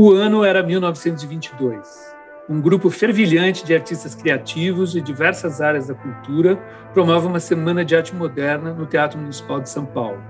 [0.00, 2.14] O ano era 1922.
[2.48, 6.56] Um grupo fervilhante de artistas criativos de diversas áreas da cultura
[6.94, 10.22] promove uma semana de arte moderna no Teatro Municipal de São Paulo.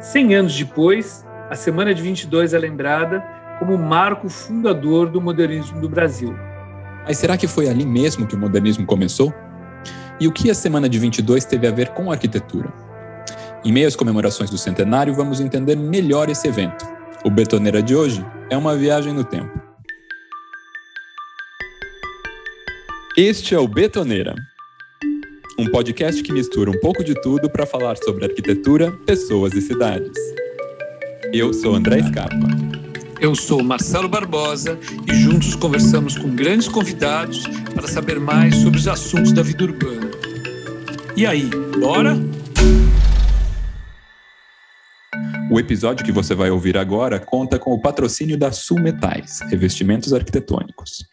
[0.00, 3.24] Cem anos depois, a Semana de 22 é lembrada
[3.60, 6.34] como o marco fundador do modernismo do Brasil.
[7.06, 9.32] Mas será que foi ali mesmo que o modernismo começou?
[10.18, 12.68] E o que a Semana de 22 teve a ver com a arquitetura?
[13.64, 16.93] Em meio às comemorações do centenário, vamos entender melhor esse evento.
[17.24, 19.58] O Betoneira de hoje é uma viagem no tempo.
[23.16, 24.34] Este é o Betoneira,
[25.58, 30.12] um podcast que mistura um pouco de tudo para falar sobre arquitetura, pessoas e cidades.
[31.32, 32.46] Eu sou André Scarpa.
[33.18, 34.78] Eu sou Marcelo Barbosa
[35.10, 40.10] e juntos conversamos com grandes convidados para saber mais sobre os assuntos da vida urbana.
[41.16, 41.48] E aí,
[41.80, 42.18] bora?
[45.54, 50.12] O episódio que você vai ouvir agora conta com o patrocínio da Sul Metais, revestimentos
[50.12, 51.06] arquitetônicos.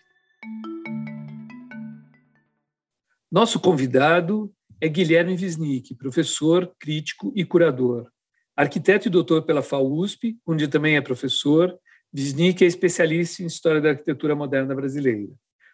[3.32, 4.52] Nosso convidado
[4.82, 8.10] é Guilherme Wisnik, professor, crítico e curador.
[8.58, 11.78] Arquiteto e doutor pela FAUSP, onde também é professor,
[12.12, 15.32] Wisnik é especialista em História da Arquitetura Moderna Brasileira.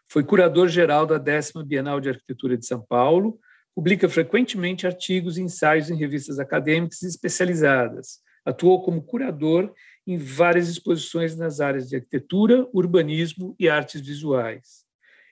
[0.09, 3.39] Foi curador-geral da 10 Bienal de Arquitetura de São Paulo,
[3.73, 9.73] publica frequentemente artigos e ensaios em revistas acadêmicas especializadas, Atuou como curador
[10.07, 14.85] em várias exposições nas áreas de arquitetura, urbanismo e artes visuais.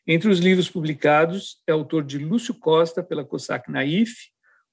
[0.05, 4.13] Entre os livros publicados, é autor de Lúcio Costa pela Cossack Naif,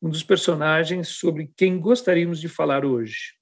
[0.03, 3.34] um dos personagens sobre quem gostaríamos de falar hoje.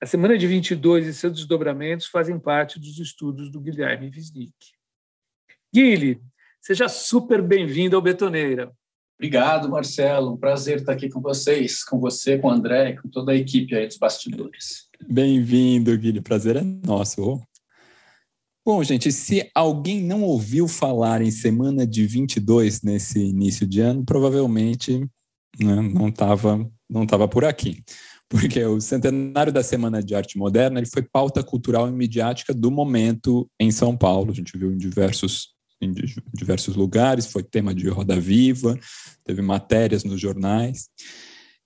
[0.00, 4.54] A Semana de 22 e seus desdobramentos fazem parte dos estudos do Guilherme Wisnik.
[5.70, 6.22] Guilherme,
[6.58, 8.72] seja super bem-vindo ao Betoneira.
[9.22, 10.32] Obrigado, Marcelo.
[10.32, 13.72] Um prazer estar aqui com vocês, com você, com o André, com toda a equipe
[13.72, 14.88] aí dos bastidores.
[15.08, 16.20] Bem-vindo, Guilherme.
[16.20, 17.40] Prazer é nosso.
[18.66, 24.04] Bom, gente, se alguém não ouviu falar em semana de 22 nesse início de ano,
[24.04, 24.98] provavelmente
[25.60, 27.80] né, não estava não tava por aqui.
[28.28, 32.72] Porque o centenário da Semana de Arte Moderna ele foi pauta cultural e midiática do
[32.72, 34.32] momento em São Paulo.
[34.32, 35.51] A gente viu em diversos
[35.84, 35.92] em
[36.32, 38.78] diversos lugares, foi tema de Roda Viva,
[39.24, 40.88] teve matérias nos jornais.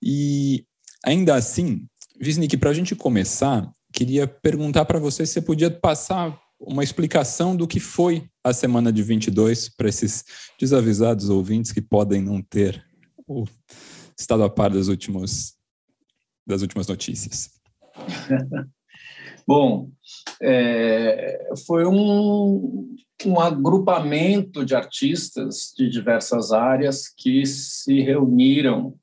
[0.03, 0.65] E
[1.04, 1.87] ainda assim,
[2.21, 7.54] Visnik, para a gente começar, queria perguntar para você se você podia passar uma explicação
[7.54, 10.25] do que foi a semana de 22 para esses
[10.59, 12.83] desavisados ouvintes que podem não ter
[14.19, 15.54] estado a par das últimas,
[16.47, 17.50] das últimas notícias.
[19.47, 19.91] Bom,
[20.43, 28.99] é, foi um, um agrupamento de artistas de diversas áreas que se reuniram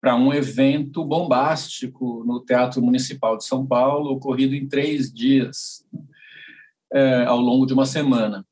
[0.00, 5.84] para um evento bombástico no Teatro Municipal de São Paulo, ocorrido em três dias,
[6.92, 8.46] é, ao longo de uma semana.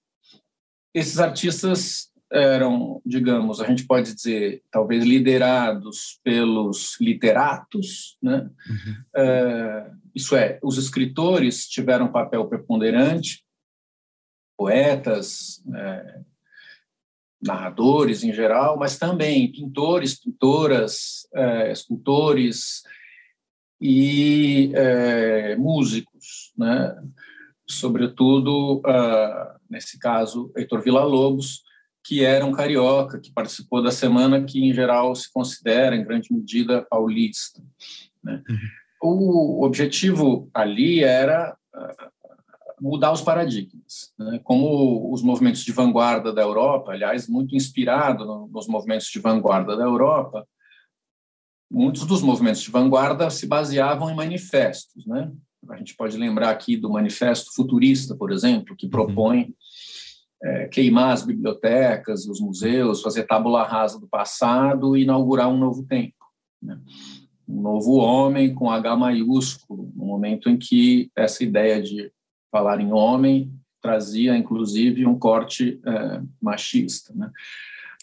[0.92, 8.50] Esses artistas eram, digamos, a gente pode dizer, talvez liderados pelos literatos, né?
[8.68, 8.97] Uhum.
[9.16, 13.46] É, isso é, os escritores tiveram um papel preponderante,
[14.56, 16.21] poetas, é,
[17.43, 22.83] narradores em geral, mas também pintores, pintoras, é, escultores
[23.81, 26.97] e é, músicos, né?
[27.69, 31.62] sobretudo, uh, nesse caso, Heitor Villa-Lobos,
[32.05, 36.33] que era um carioca, que participou da semana que, em geral, se considera, em grande
[36.33, 37.61] medida, paulista.
[38.22, 38.43] Né?
[38.49, 38.59] Uhum.
[39.03, 42.11] O objetivo ali era uh,
[42.81, 44.12] mudar os paradigmas.
[44.19, 44.41] Né?
[44.44, 49.84] Como os movimentos de vanguarda da Europa, aliás, muito inspirado nos movimentos de vanguarda da
[49.84, 50.47] Europa,
[51.70, 55.06] muitos dos movimentos de vanguarda se baseavam em manifestos.
[55.06, 55.32] Né?
[55.69, 58.91] A gente pode lembrar aqui do Manifesto Futurista, por exemplo, que uhum.
[58.91, 59.54] propõe
[60.42, 65.82] é, queimar as bibliotecas, os museus, fazer tábula rasa do passado e inaugurar um novo
[65.84, 66.15] tempo.
[66.62, 66.78] Né?
[67.48, 72.12] Um novo homem com H maiúsculo, no momento em que essa ideia de
[72.51, 73.53] falar em homem
[73.87, 77.15] trazia, inclusive, um corte é, machista.
[77.15, 77.31] Né?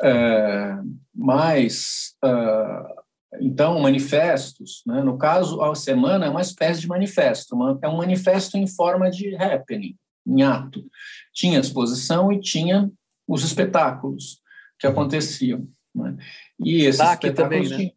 [0.01, 0.77] É,
[1.13, 3.03] mas, uh,
[3.41, 5.01] então, manifestos, né?
[5.03, 9.11] no caso, a semana é uma espécie de manifesto, uma, é um manifesto em forma
[9.11, 9.95] de happening,
[10.25, 10.85] em ato.
[11.33, 12.89] Tinha exposição e tinha
[13.27, 14.41] os espetáculos
[14.79, 15.67] que aconteciam.
[15.93, 16.15] Né?
[16.63, 17.93] E esses claque espetáculos também, né?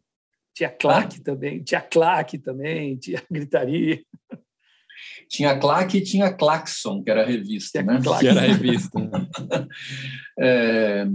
[0.53, 1.23] Tinha claque ah?
[1.23, 4.01] também, tinha claque também, tinha gritaria.
[5.29, 7.99] Tinha claque e tinha claxon, que era a revista, né?
[8.19, 8.99] Que era a revista.
[10.39, 11.05] é,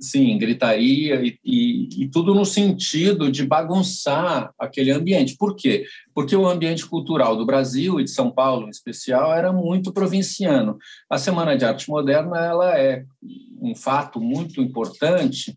[0.00, 5.36] sim, gritaria e, e, e, tudo no sentido de bagunçar aquele ambiente.
[5.36, 5.84] Por quê?
[6.14, 10.78] Porque o ambiente cultural do Brasil e de São Paulo, em especial, era muito provinciano.
[11.08, 13.04] A Semana de Arte Moderna ela é
[13.60, 15.56] um fato muito importante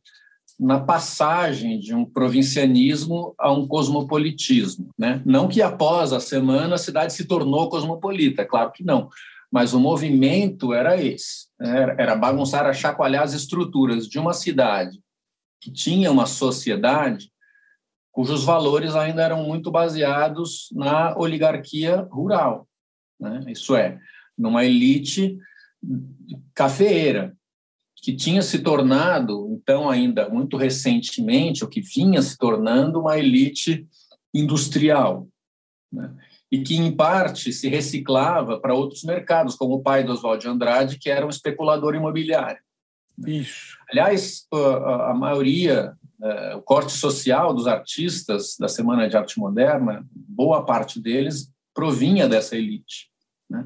[0.60, 4.90] na passagem de um provincianismo a um cosmopolitismo.
[4.98, 5.22] Né?
[5.26, 9.10] Não que após a semana a cidade se tornou cosmopolita, claro que não,
[9.52, 11.96] mas o movimento era esse, né?
[11.98, 15.00] era bagunçar, a chacoalhar as estruturas de uma cidade
[15.62, 17.32] que tinha uma sociedade
[18.12, 22.68] cujos valores ainda eram muito baseados na oligarquia rural,
[23.20, 23.44] né?
[23.48, 24.00] isso é,
[24.38, 25.38] numa elite
[26.54, 27.36] cafeeira,
[28.04, 33.88] que tinha se tornado, então, ainda muito recentemente, o que vinha se tornando uma elite
[34.34, 35.26] industrial,
[35.90, 36.14] né?
[36.52, 40.50] e que, em parte, se reciclava para outros mercados, como o pai do Oswald de
[40.50, 42.62] Andrade, que era um especulador imobiliário.
[43.26, 43.78] Isso.
[43.90, 50.06] Aliás, a, a maioria, é, o corte social dos artistas da Semana de Arte Moderna,
[50.12, 53.10] boa parte deles provinha dessa elite.
[53.50, 53.66] Né?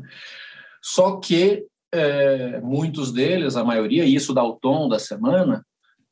[0.80, 5.66] Só que é, muitos deles, a maioria, e isso dá o tom da semana,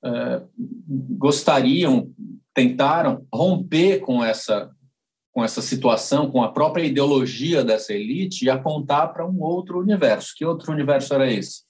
[0.04, 0.42] é,
[1.18, 2.12] gostariam,
[2.54, 4.72] tentaram romper com essa
[5.32, 10.34] com essa situação, com a própria ideologia dessa elite e apontar para um outro universo.
[10.34, 11.64] Que outro universo era esse?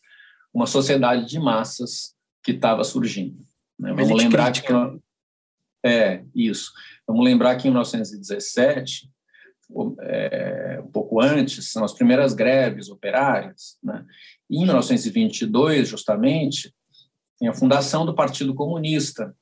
[0.54, 2.14] Uma sociedade de massas
[2.44, 3.40] que estava surgindo.
[3.80, 3.92] Né?
[3.92, 4.92] Vamos lembrar crítica.
[4.92, 5.00] que
[5.84, 6.72] é isso.
[7.08, 9.10] Vamos lembrar que em 1917
[10.02, 13.78] é, um pouco antes, são as primeiras greves operárias.
[13.84, 14.06] Né?
[14.50, 16.74] E em 1922, justamente,
[17.40, 19.36] tem a fundação do Partido Comunista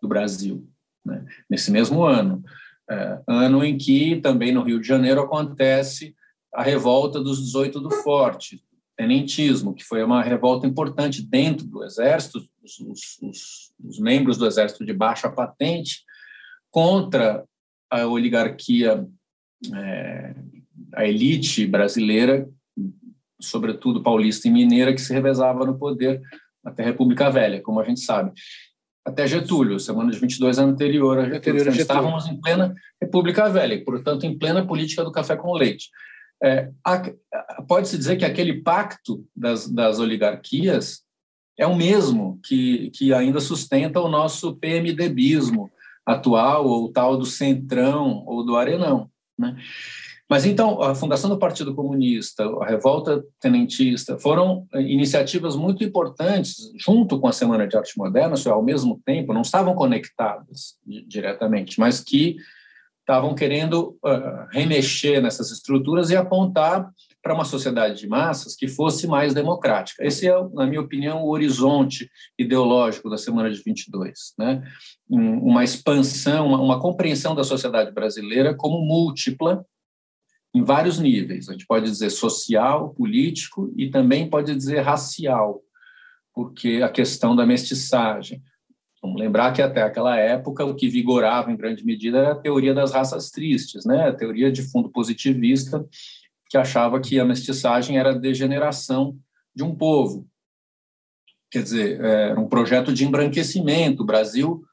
[0.00, 0.68] do Brasil,
[1.04, 1.24] né?
[1.48, 2.42] nesse mesmo ano.
[2.88, 6.14] É, ano em que também no Rio de Janeiro acontece
[6.52, 8.62] a revolta dos 18 do Forte,
[8.96, 12.78] tenentismo, que foi uma revolta importante dentro do Exército, os,
[13.22, 16.04] os, os membros do Exército de baixa patente,
[16.70, 17.44] contra
[17.88, 19.06] a oligarquia
[19.74, 20.34] é,
[20.94, 22.48] a elite brasileira,
[23.40, 26.20] sobretudo paulista e mineira, que se revezava no poder
[26.64, 28.32] até a República Velha, como a gente sabe.
[29.04, 31.38] Até Getúlio, semana de 22 anterior a Getúlio.
[31.38, 31.82] Anterior a Getúlio.
[31.82, 35.88] Estávamos em plena República Velha, portanto, em plena política do café com leite.
[36.42, 36.70] É,
[37.66, 41.02] Pode-se dizer que aquele pacto das, das oligarquias
[41.58, 45.70] é o mesmo que, que ainda sustenta o nosso PMDBismo
[46.06, 49.10] atual, ou tal do centrão ou do arenão.
[49.40, 49.56] Né?
[50.28, 56.70] Mas então, a fundação do Partido Comunista, a revolta tenentista, foram eh, iniciativas muito importantes,
[56.78, 61.98] junto com a Semana de Arte Moderna, ao mesmo tempo, não estavam conectadas diretamente, mas
[61.98, 62.36] que
[63.00, 66.88] estavam querendo uh, remexer nessas estruturas e apontar
[67.22, 70.04] para uma sociedade de massas que fosse mais democrática.
[70.04, 74.62] Esse é, na minha opinião, o horizonte ideológico da Semana de 22, né?
[75.08, 79.64] Uma expansão, uma, uma compreensão da sociedade brasileira como múltipla
[80.54, 81.48] em vários níveis.
[81.48, 85.60] A gente pode dizer social, político e também pode dizer racial,
[86.34, 88.42] porque a questão da mestiçagem.
[89.02, 92.74] Vamos lembrar que até aquela época o que vigorava em grande medida era a teoria
[92.74, 94.08] das raças tristes, né?
[94.08, 95.86] A teoria de fundo positivista
[96.50, 99.16] que achava que a mestiçagem era a degeneração
[99.54, 100.26] de um povo.
[101.48, 104.02] Quer dizer, era um projeto de embranquecimento.
[104.02, 104.64] O Brasil,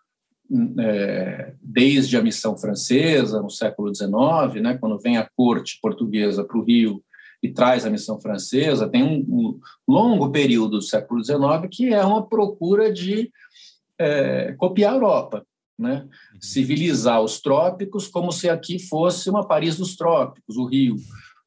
[0.80, 6.58] é, desde a missão francesa, no século XIX, né, quando vem a corte portuguesa para
[6.58, 7.04] o Rio
[7.44, 11.40] e traz a missão francesa, tem um, um longo período do século XIX
[11.72, 13.32] que é uma procura de
[14.00, 15.46] é, copiar a Europa.
[15.78, 16.02] Né?
[16.02, 16.42] Uhum.
[16.42, 20.96] Civilizar os trópicos como se aqui fosse uma Paris dos trópicos, o Rio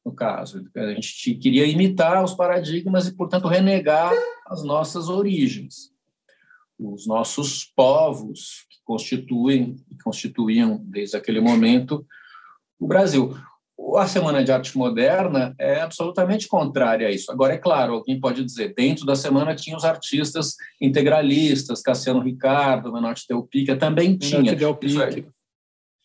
[0.05, 0.63] no caso.
[0.75, 4.11] A gente queria imitar os paradigmas e, portanto, renegar
[4.47, 5.91] as nossas origens.
[6.79, 12.05] Os nossos povos que constituem, que constituíam desde aquele momento
[12.79, 13.37] o Brasil.
[13.95, 17.31] A Semana de Arte Moderna é absolutamente contrária a isso.
[17.31, 22.93] Agora, é claro, alguém pode dizer, dentro da semana tinha os artistas integralistas, Cassiano Ricardo,
[22.93, 24.55] Menotti Del Pica, também tinha.
[24.55, 25.25] Del Pica.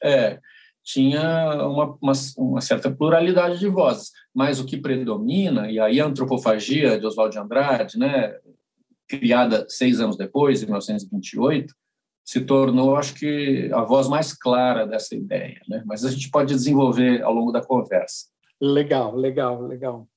[0.03, 0.41] É, é,
[0.87, 6.07] tinha uma, uma, uma, certa pluralidade de vozes, mas o que predomina, e aí a
[6.07, 8.39] antropofagia de Oswald de Andrade, né,
[9.09, 11.75] criada seis anos depois, em 1928,
[12.25, 15.61] se tornou, acho que, a voz mais clara dessa ideia.
[15.69, 15.83] Né?
[15.85, 18.27] Mas a gente pode desenvolver ao longo da conversa.
[18.61, 20.09] Legal, legal, legal.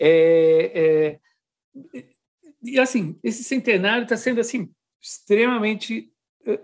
[0.00, 1.18] É,
[1.94, 2.00] é,
[2.62, 6.11] e assim, esse centenário está sendo assim extremamente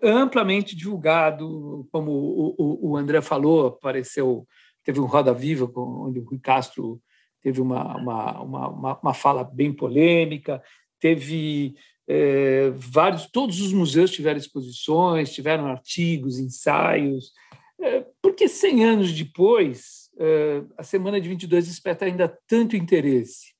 [0.03, 4.47] amplamente divulgado, como o, o, André falou, apareceu,
[4.85, 7.01] teve um Roda Viva, onde o Rui Castro
[7.41, 10.63] teve uma, uma, uma, uma fala bem polêmica,
[10.99, 11.77] teve
[12.09, 17.33] é, vários, todos os museus tiveram exposições, tiveram artigos, ensaios.
[17.81, 23.55] É, por que 100 anos depois é, a Semana de 22 desperta ainda tanto interesse?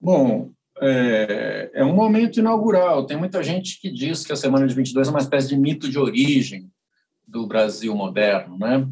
[0.00, 3.06] Bom, é, é, um momento inaugural.
[3.06, 5.88] Tem muita gente que diz que a Semana de 22 é uma espécie de mito
[5.88, 6.70] de origem
[7.26, 8.86] do Brasil moderno, né?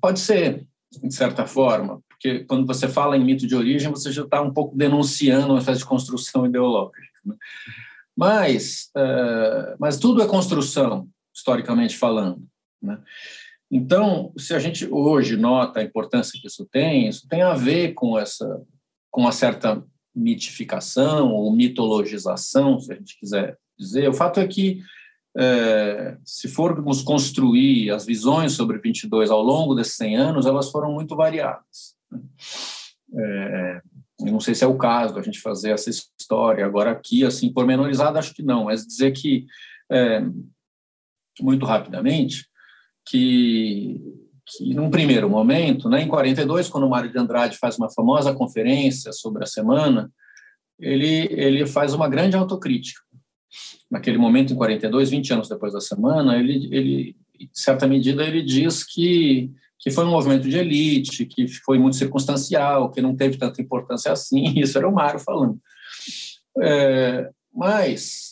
[0.00, 0.66] Pode ser,
[1.02, 4.52] de certa forma, porque quando você fala em mito de origem, você já está um
[4.52, 7.18] pouco denunciando uma espécie de construção ideológica.
[7.24, 7.34] Né?
[8.16, 12.42] Mas, uh, mas tudo é construção, historicamente falando.
[12.80, 12.98] Né?
[13.70, 17.94] Então, se a gente hoje nota a importância que isso tem, isso tem a ver
[17.94, 18.62] com essa,
[19.10, 19.82] com uma certa
[20.14, 24.08] mitificação ou mitologização, se a gente quiser dizer.
[24.08, 24.82] O fato é que
[25.36, 30.92] é, se formos construir as visões sobre 22 ao longo desses 100 anos, elas foram
[30.92, 31.96] muito variadas.
[33.14, 33.82] É,
[34.20, 37.52] eu não sei se é o caso da gente fazer essa história agora aqui, assim,
[37.52, 39.46] pormenorizada, acho que não, mas dizer que,
[39.90, 40.22] é,
[41.40, 42.46] muito rapidamente,
[43.06, 44.00] que,
[44.56, 48.34] que num primeiro momento, né, em 42, quando o Mário de Andrade faz uma famosa
[48.34, 50.10] conferência sobre a semana,
[50.78, 53.00] ele, ele faz uma grande autocrítica.
[53.90, 58.42] Naquele momento, em 42, 20 anos depois da semana, ele, ele em certa medida, ele
[58.42, 59.50] diz que
[59.82, 64.12] que foi um movimento de elite, que foi muito circunstancial, que não teve tanta importância
[64.12, 64.44] assim.
[64.56, 65.58] Isso era o Mário falando.
[66.60, 68.31] É, mas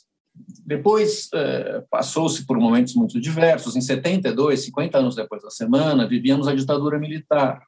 [0.71, 3.75] depois é, passou-se por momentos muito diversos.
[3.75, 7.61] Em 72, 50 anos depois da semana, vivíamos a ditadura militar.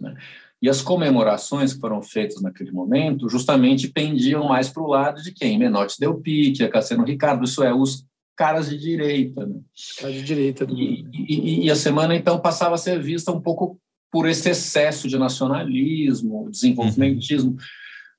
[0.00, 0.16] Né?
[0.62, 5.32] E as comemorações que foram feitas naquele momento justamente pendiam mais para o lado de
[5.32, 5.58] quem?
[5.58, 9.44] Menotti Del Pique, Cassiano Ricardo, isso é, os caras de direita.
[9.44, 9.56] Né?
[9.98, 10.64] Caras de direita.
[10.64, 10.72] Do...
[10.72, 13.76] E, e, e, a semana, então, passava a ser vista um pouco
[14.08, 17.56] por esse excesso de nacionalismo, desenvolvimentismo, uhum.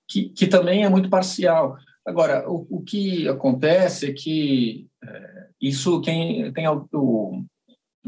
[0.06, 1.78] que, que também é muito parcial.
[2.08, 7.44] Agora, o, o que acontece é que é, isso quem tem o,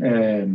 [0.01, 0.47] é,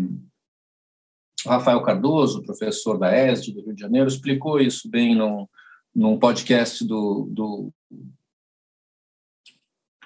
[1.46, 5.46] Rafael Cardoso, professor da ESD do Rio de Janeiro, explicou isso bem num,
[5.94, 7.70] num podcast do, do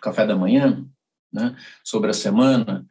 [0.02, 0.84] Café da Manhã,
[1.32, 2.84] né, sobre a semana,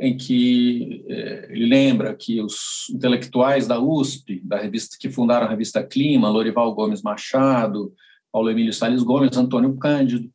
[0.00, 5.50] em que eh, ele lembra que os intelectuais da USP, da revista que fundaram a
[5.50, 7.92] revista Clima, Lorival Gomes Machado,
[8.32, 10.30] Paulo Emílio Salles Gomes, Antônio Cândido,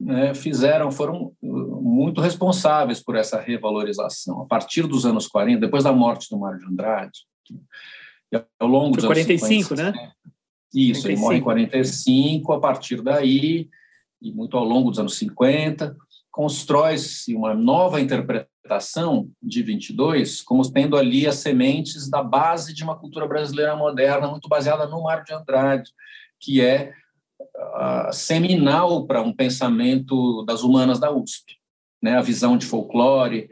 [0.00, 4.42] né, fizeram, foram uh, muito responsáveis por essa revalorização.
[4.42, 7.20] A partir dos anos 40, depois da morte do Mário de Andrade,
[8.58, 10.12] ao longo dos 45, anos 50, né?
[10.74, 11.08] Isso, 45.
[11.08, 13.68] ele morre em 45, a partir daí,
[14.20, 15.96] e muito ao longo dos anos 50,
[16.30, 22.98] constrói-se uma nova interpretação de 22 como tendo ali as sementes da base de uma
[22.98, 25.90] cultura brasileira moderna, muito baseada no Mário de Andrade,
[26.40, 26.92] que é
[27.40, 31.56] uh, seminal para um pensamento das humanas da USP.
[32.02, 32.16] Né?
[32.16, 33.48] A visão de folclore,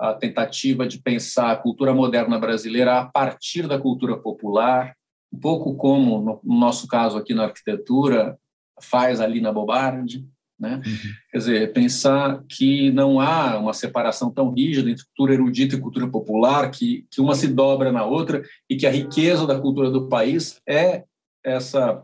[0.00, 4.94] a tentativa de pensar a cultura moderna brasileira a partir da cultura popular,
[5.32, 8.38] um pouco como, no nosso caso aqui na arquitetura,
[8.80, 10.26] faz ali na Bobardi,
[10.58, 10.80] né?
[10.86, 11.10] Uhum.
[11.30, 16.08] Quer dizer, pensar que não há uma separação tão rígida entre cultura erudita e cultura
[16.08, 20.08] popular, que, que uma se dobra na outra e que a riqueza da cultura do
[20.08, 21.04] país é
[21.44, 22.02] essa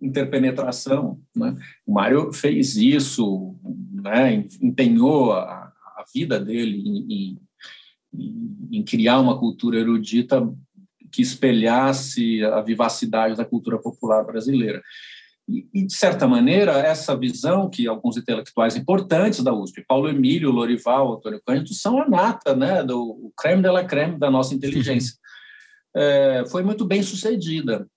[0.00, 1.20] interpenetração.
[1.34, 1.56] Né?
[1.86, 3.56] O Mário fez isso,
[3.92, 4.44] né?
[4.60, 7.38] empenhou a, a vida dele em,
[8.12, 10.46] em, em criar uma cultura erudita
[11.10, 14.82] que espelhasse a vivacidade da cultura popular brasileira.
[15.48, 21.14] E, de certa maneira, essa visão que alguns intelectuais importantes da USP, Paulo Emílio, Lorival,
[21.14, 25.14] Antônio Cândido, são a nata, né, do creme de la creme da nossa inteligência.
[25.94, 27.88] É, foi muito bem sucedida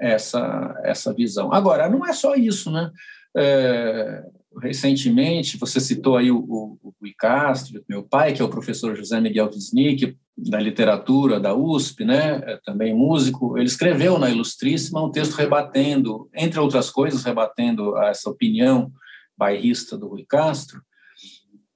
[0.00, 1.52] essa, essa visão.
[1.52, 2.90] Agora, não é só isso, né?
[3.36, 4.24] É,
[4.60, 8.96] recentemente, você citou aí o, o, o Rui Castro, meu pai, que é o professor
[8.96, 15.02] José Miguel Wisnik, da literatura da USP, né, é também músico, ele escreveu na Ilustríssima
[15.02, 18.92] um texto rebatendo, entre outras coisas, rebatendo essa opinião
[19.36, 20.80] bairrista do Rui Castro,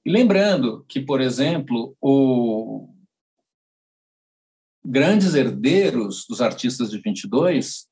[0.04, 2.88] e lembrando que, por exemplo, o
[4.84, 7.86] grandes herdeiros dos artistas de 22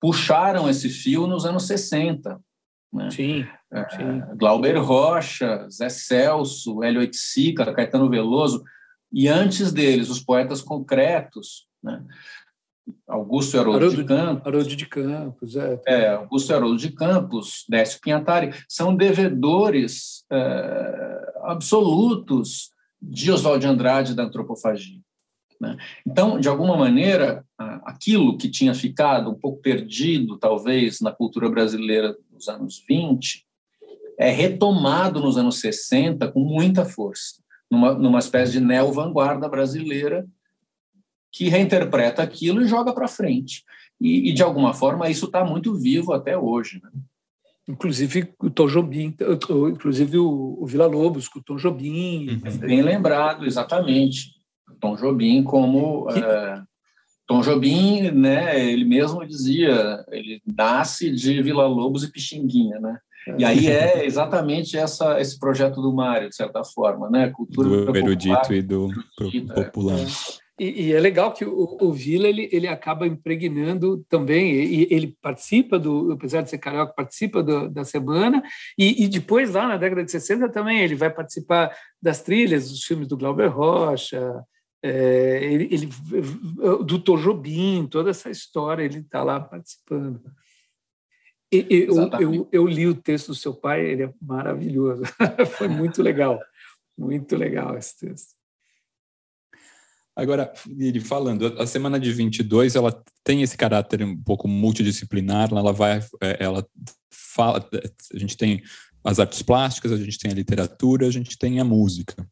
[0.00, 2.40] puxaram esse fio nos anos 60.
[2.92, 3.10] Né?
[3.10, 4.22] Sim, é, sim.
[4.36, 8.64] Glauber Rocha, Zé Celso, Hélio Oiticica, Caetano Veloso,
[9.12, 12.02] e antes deles, os poetas concretos, né?
[13.06, 14.46] Augusto Haroldo, Haroldo de Campos.
[14.46, 15.80] Haroldo de Campos, é.
[15.86, 16.08] é.
[16.08, 24.24] Augusto Haroldo de Campos, Décio Pinhatari, são devedores é, absolutos de Oswald de Andrade da
[24.24, 25.00] antropofagia.
[25.60, 25.76] Né?
[26.06, 27.44] Então, de alguma maneira,
[27.84, 33.46] aquilo que tinha ficado um pouco perdido, talvez, na cultura brasileira dos anos 20,
[34.18, 40.26] é retomado nos anos 60 com muita força, numa, numa espécie de neo-vanguarda brasileira
[41.32, 43.62] que reinterpreta aquilo e joga para frente.
[44.00, 46.80] E, e, de alguma forma, isso está muito vivo até hoje.
[46.82, 46.90] Né?
[47.68, 49.14] Inclusive o Tom Jobim,
[49.70, 52.30] inclusive o, o Vila Lobos com o Tom Jobim.
[52.30, 52.58] Uhum.
[52.58, 54.39] Bem lembrado, exatamente.
[54.78, 56.18] Tom Jobim como que...
[56.18, 56.62] uh,
[57.26, 58.60] Tom Jobim, né?
[58.60, 62.98] Ele mesmo dizia, ele nasce de Vila Lobos e Pixinguinha, né?
[63.38, 67.30] E aí é exatamente essa, esse projeto do Mário, de certa forma, né?
[67.30, 68.88] Cultura do erudito e do
[69.20, 69.98] erudito, popular.
[69.98, 70.40] É.
[70.58, 75.16] E, e, é legal que o, o Vila ele, ele acaba impregnando também, e ele
[75.22, 78.42] participa do, apesar de ser carioca, participa do, da semana,
[78.76, 82.84] e, e, depois, lá na década de 60, também ele vai participar das trilhas dos
[82.84, 84.42] filmes do Glauber Rocha,
[84.82, 85.88] é, ele, ele,
[86.84, 90.20] do Tojobim, toda essa história, ele está lá participando.
[91.52, 95.02] E, eu, eu, eu, li o texto do seu pai, ele é maravilhoso.
[95.58, 96.40] Foi muito legal,
[96.96, 98.40] muito legal esse texto.
[100.14, 105.72] Agora, ele falando, a semana de 22, ela tem esse caráter um pouco multidisciplinar, ela
[105.72, 106.66] vai, é, ela
[107.10, 107.66] fala,
[108.14, 108.62] a gente tem
[109.02, 112.28] as artes plásticas, a gente tem a literatura, a gente tem a música.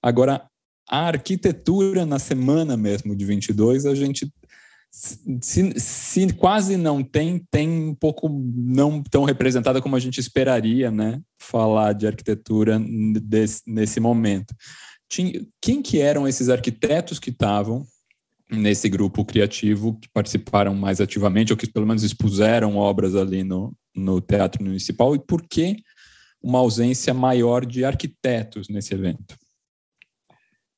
[0.00, 0.48] Agora,
[0.88, 4.30] a arquitetura na semana mesmo de 22, a gente
[5.42, 10.90] se, se, quase não tem, tem um pouco não tão representada como a gente esperaria,
[10.90, 11.20] né?
[11.38, 12.80] Falar de arquitetura
[13.22, 14.54] desse, nesse momento.
[15.06, 17.86] Tinha, quem que eram esses arquitetos que estavam
[18.50, 23.76] nesse grupo criativo, que participaram mais ativamente, ou que pelo menos expuseram obras ali no,
[23.94, 25.76] no Teatro Municipal, e por que
[26.42, 29.36] uma ausência maior de arquitetos nesse evento?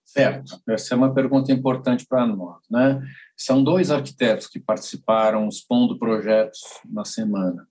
[0.08, 2.62] Certo, essa é uma pergunta importante para nós.
[2.70, 2.98] Né?
[3.36, 6.60] São dois arquitetos que participaram expondo projetos
[6.90, 7.68] na semana.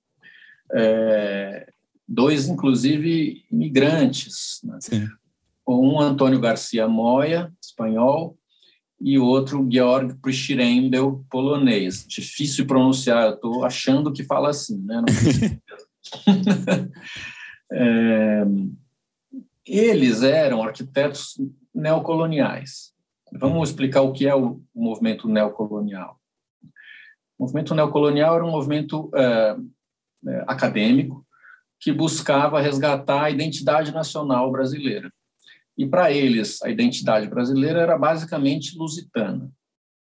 [0.72, 1.67] É,
[2.08, 4.62] dois, inclusive, imigrantes.
[4.63, 4.77] Né?
[5.67, 8.38] Um, Antônio Garcia Moya, espanhol,
[9.01, 12.06] e outro, Georg Prischirembel, polonês.
[12.08, 14.79] Difícil pronunciar, estou achando que fala assim.
[14.86, 15.03] Né?
[17.72, 18.44] é,
[19.68, 21.36] eles eram arquitetos
[21.74, 22.94] neocoloniais.
[23.32, 26.20] Vamos explicar o que é o movimento neocolonial.
[27.38, 29.58] O movimento neocolonial era um movimento é,
[30.27, 31.25] é, acadêmico
[31.80, 35.12] que buscava resgatar a identidade nacional brasileira.
[35.77, 39.51] E para eles, a identidade brasileira era basicamente lusitana.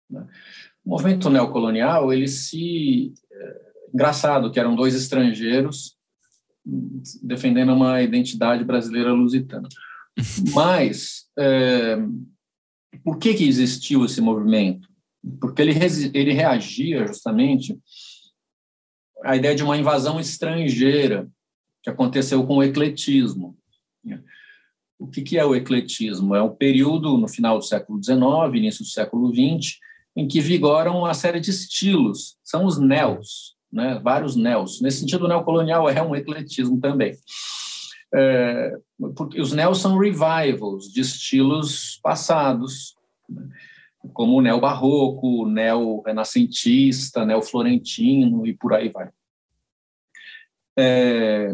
[0.08, 0.26] Né?
[0.84, 3.12] O movimento neocolonial, ele se.
[3.30, 5.95] É, engraçado que eram dois estrangeiros
[7.22, 9.68] defendendo uma identidade brasileira lusitana.
[10.52, 11.96] Mas é,
[13.04, 14.88] por que, que existiu esse movimento?
[15.40, 15.72] Porque ele,
[16.14, 17.78] ele reagia justamente
[19.24, 21.28] à ideia de uma invasão estrangeira
[21.82, 23.56] que aconteceu com o ecletismo.
[24.98, 26.34] O que, que é o ecletismo?
[26.34, 28.20] É um período no final do século XIX,
[28.54, 29.78] início do século XX,
[30.16, 34.00] em que vigoram uma série de estilos, são os neos, né?
[34.02, 34.80] vários neos.
[34.80, 37.16] Nesse sentido, o neocolonial é um ecletismo também.
[38.14, 38.72] É,
[39.16, 42.94] porque os neos são revivals de estilos passados,
[43.28, 43.48] né?
[44.14, 49.10] como o neo-barroco, o neo-renascentista, neo-florentino e por aí vai.
[50.78, 51.52] É,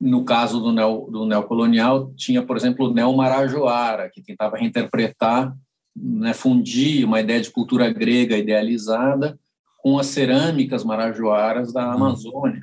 [0.00, 5.54] no caso do, neo, do neocolonial, tinha, por exemplo, o neo-marajoara, que tentava reinterpretar,
[5.94, 9.38] né, fundir uma ideia de cultura grega idealizada
[9.84, 11.92] com as cerâmicas marajoaras da uhum.
[11.92, 12.62] Amazônia.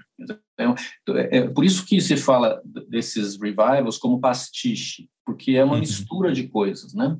[0.56, 0.74] Então,
[1.10, 5.82] é, é por isso que se fala desses revivals como pastiche, porque é uma uhum.
[5.82, 7.16] mistura de coisas, né?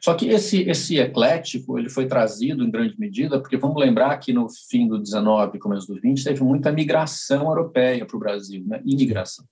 [0.00, 4.32] Só que esse, esse eclético ele foi trazido em grande medida porque vamos lembrar que
[4.32, 8.82] no fim do 19 começo do 20 teve muita migração europeia para o Brasil, né?
[8.84, 9.44] imigração.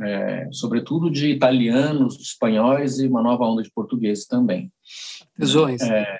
[0.00, 4.70] É, sobretudo de italianos, de espanhóis e uma nova onda de portugueses também.
[5.34, 5.82] Artesões.
[5.82, 6.18] É...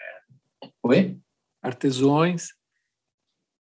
[0.82, 1.16] Oi?
[1.62, 2.55] Artesões.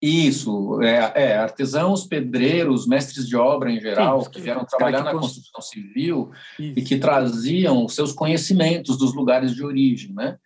[0.02, 5.06] Isso, é, é, artesãos, pedreiros, mestres de obra em geral, Sim, que vieram trabalhar que
[5.06, 6.74] na construção civil Isso.
[6.78, 10.38] e que traziam seus conhecimentos dos lugares de origem, né?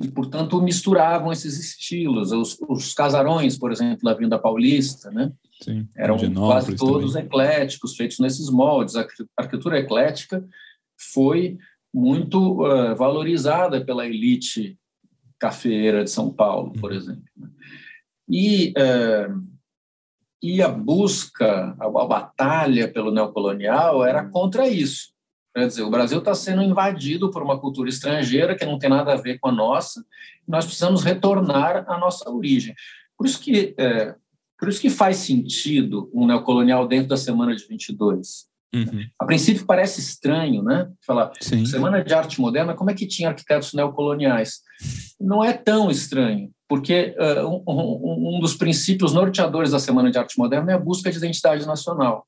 [0.00, 2.32] E, portanto, misturavam esses estilos.
[2.32, 5.32] Os, os casarões, por exemplo, da Vinda Paulista, né?
[5.62, 7.26] Sim, eram quase todos também.
[7.26, 8.96] ecléticos, feitos nesses moldes.
[8.96, 10.44] A arquitetura eclética
[11.12, 11.58] foi
[11.92, 14.78] muito uh, valorizada pela elite
[15.38, 16.96] cafeeira de São Paulo, por uhum.
[16.96, 17.24] exemplo.
[18.32, 19.28] E, é,
[20.42, 25.12] e a busca, a, a, batalha pelo neocolonial era contra isso.
[25.54, 29.12] Quer dizer, o Brasil está sendo invadido por uma cultura estrangeira que não tem nada
[29.12, 30.02] a ver com a nossa.
[30.48, 32.74] Nós precisamos retornar à nossa origem.
[33.18, 34.14] Por isso que, é,
[34.58, 38.46] por isso que faz sentido um neocolonial dentro da Semana de 22.
[38.74, 39.04] Uhum.
[39.18, 40.90] A princípio parece estranho, né?
[41.06, 41.66] Falar, Sim.
[41.66, 44.60] Semana de Arte Moderna, como é que tinha arquitetos neocoloniais?
[45.20, 50.38] Não é tão estranho, porque uh, um, um, dos princípios norteadores da Semana de Arte
[50.38, 52.26] Moderna é a busca de identidade nacional.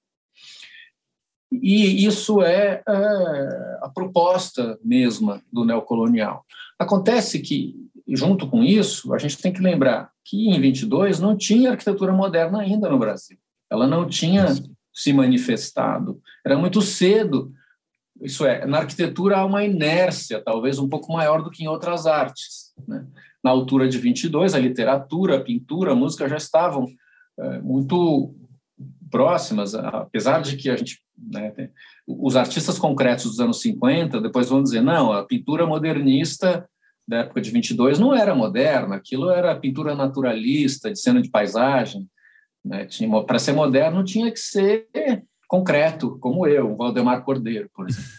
[1.50, 6.44] E isso é, é a proposta mesma do neocolonial.
[6.78, 7.74] Acontece que,
[8.08, 12.60] junto com isso, a gente tem que lembrar que em 22 não tinha arquitetura moderna
[12.60, 13.38] ainda no Brasil.
[13.70, 14.46] Ela não tinha
[14.94, 16.20] se manifestado.
[16.46, 17.52] Era muito cedo.
[18.22, 22.06] Isso é, na arquitetura há uma inércia, talvez um pouco maior do que em outras
[22.06, 22.72] artes.
[22.86, 23.04] Né?
[23.42, 26.86] Na altura de 22, a literatura, a pintura, a música já estavam
[27.38, 28.34] é, muito
[29.10, 31.52] próximas, apesar de que a gente né,
[32.06, 36.68] os artistas concretos dos anos 50 depois vão dizer não, a pintura modernista
[37.06, 42.08] da época de 22 não era moderna, aquilo era pintura naturalista, de cena de paisagem,
[42.64, 42.86] né?
[43.26, 44.86] Para ser moderno, tinha que ser
[45.46, 48.10] concreto, como eu, o Valdemar Cordeiro, por exemplo,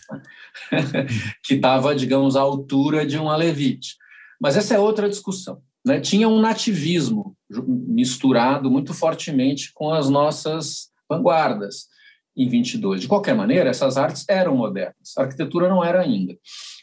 [1.44, 3.96] que estava, digamos, à altura de um Alevite.
[4.40, 5.62] Mas essa é outra discussão.
[5.86, 6.00] Né?
[6.00, 7.36] Tinha um nativismo
[7.68, 11.88] misturado muito fortemente com as nossas vanguardas
[12.36, 13.02] em 22.
[13.02, 16.38] De qualquer maneira, essas artes eram modernas, a arquitetura não era ainda.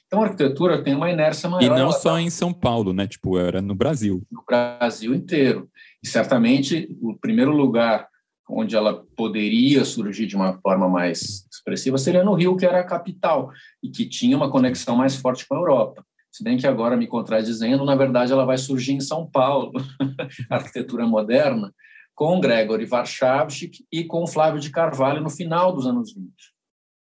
[0.06, 1.76] Então, a arquitetura tem uma inércia maior.
[1.76, 3.06] E não só em São Paulo, né?
[3.06, 4.22] Tipo, era no Brasil.
[4.30, 5.70] No Brasil inteiro.
[6.02, 8.08] E certamente o primeiro lugar
[8.48, 12.84] onde ela poderia surgir de uma forma mais expressiva seria no Rio, que era a
[12.84, 13.50] capital
[13.82, 16.04] e que tinha uma conexão mais forte com a Europa.
[16.30, 19.72] Se bem que agora me contradizendo, na verdade ela vai surgir em São Paulo,
[20.50, 21.72] arquitetura moderna,
[22.14, 26.26] com Gregory Warszawski e com Flávio de Carvalho no final dos anos 20.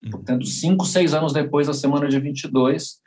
[0.04, 0.10] Uhum.
[0.10, 3.00] Portanto, cinco, seis anos depois da Semana de 22,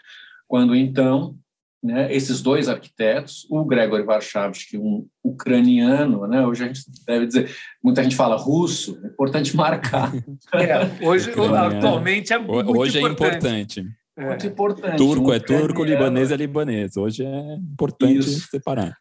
[0.48, 1.36] quando então
[1.82, 7.56] né, esses dois arquitetos, o Gregory Warshawski, um ucraniano, né, hoje a gente deve dizer,
[7.82, 10.12] muita gente fala russo, é importante marcar.
[10.54, 13.80] É, hoje, atualmente é muito hoje importante.
[13.80, 14.00] é importante.
[14.18, 14.28] É.
[14.28, 14.98] Muito importante.
[14.98, 16.98] Turco um é turco, libanês é libanês.
[16.98, 18.48] Hoje é importante Isso.
[18.50, 18.98] separar.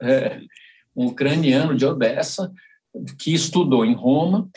[0.00, 0.40] É,
[0.96, 2.50] um ucraniano de Odessa
[3.18, 4.48] que estudou em Roma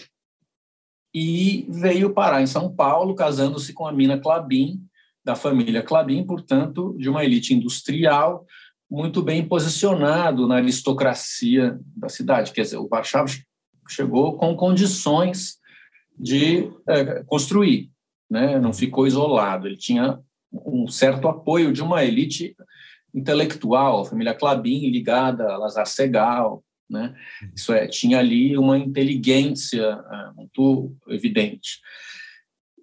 [1.14, 4.82] e veio parar em São Paulo, casando-se com a Mina Clabin,
[5.26, 8.46] da família Clabin, portanto, de uma elite industrial
[8.90, 12.52] muito bem posicionado na aristocracia da cidade.
[12.52, 13.26] Quer dizer, o Warsaw
[13.90, 15.58] chegou com condições
[16.18, 17.90] de é, construir,
[18.30, 18.60] né?
[18.60, 20.20] não ficou isolado, ele tinha
[20.54, 22.56] um certo apoio de uma elite
[23.14, 27.16] intelectual, a família Clabin ligada a Lazar Segal, né?
[27.56, 31.80] Isso é, tinha ali uma inteligência é, muito evidente.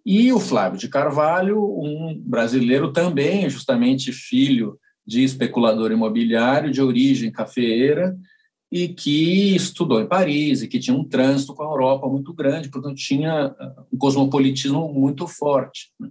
[0.04, 7.30] E o Flávio de Carvalho, um brasileiro também, justamente filho de especulador imobiliário de origem
[7.30, 8.16] cafeeira
[8.70, 12.70] e que estudou em Paris e que tinha um trânsito com a Europa muito grande,
[12.70, 15.92] portanto tinha uh, um cosmopolitismo muito forte.
[16.00, 16.08] Né?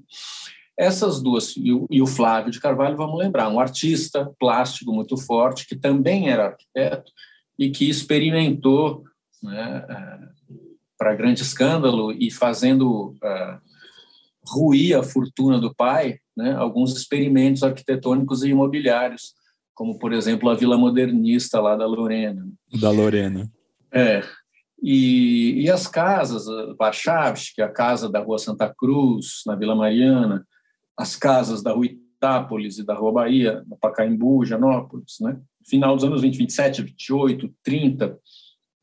[0.77, 5.75] Essas duas, e o, Flávio de Carvalho, vamos lembrar, um artista plástico muito forte, que
[5.75, 7.12] também era arquiteto
[7.58, 9.04] e que experimentou,
[9.43, 10.51] né, uh,
[10.97, 13.71] para grande escândalo e fazendo uh,
[14.52, 19.34] ruir a fortuna do pai, né, alguns experimentos arquitetônicos e imobiliários,
[19.74, 22.46] como, por exemplo, a Vila Modernista lá da Lorena.
[22.80, 23.50] Da Lorena.
[23.92, 24.22] É.
[24.82, 26.46] E, e as casas,
[26.80, 30.46] Warszawski, a casa da Rua Santa Cruz, na Vila Mariana,
[30.98, 35.40] as casas da Rua Itápolis e da Rua Bahia, no Pacaembu, Janópolis, né?
[35.66, 38.20] Final dos anos 20, 27, 28, 30,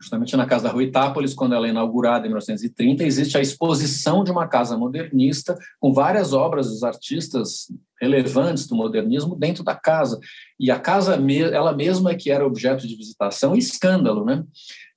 [0.01, 4.23] justamente na Casa da Rua Itápolis, quando ela é inaugurada em 1930, existe a exposição
[4.23, 7.67] de uma casa modernista com várias obras dos artistas
[8.01, 10.21] relevantes do modernismo dentro da casa.
[10.59, 11.19] E a casa,
[11.53, 14.45] ela mesma é que era objeto de visitação e escândalo, né?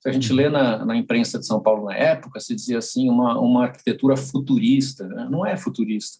[0.00, 3.08] Se a gente lê na, na imprensa de São Paulo na época, se dizia assim,
[3.08, 5.06] uma, uma arquitetura futurista.
[5.06, 5.28] Né?
[5.30, 6.18] Não é futurista.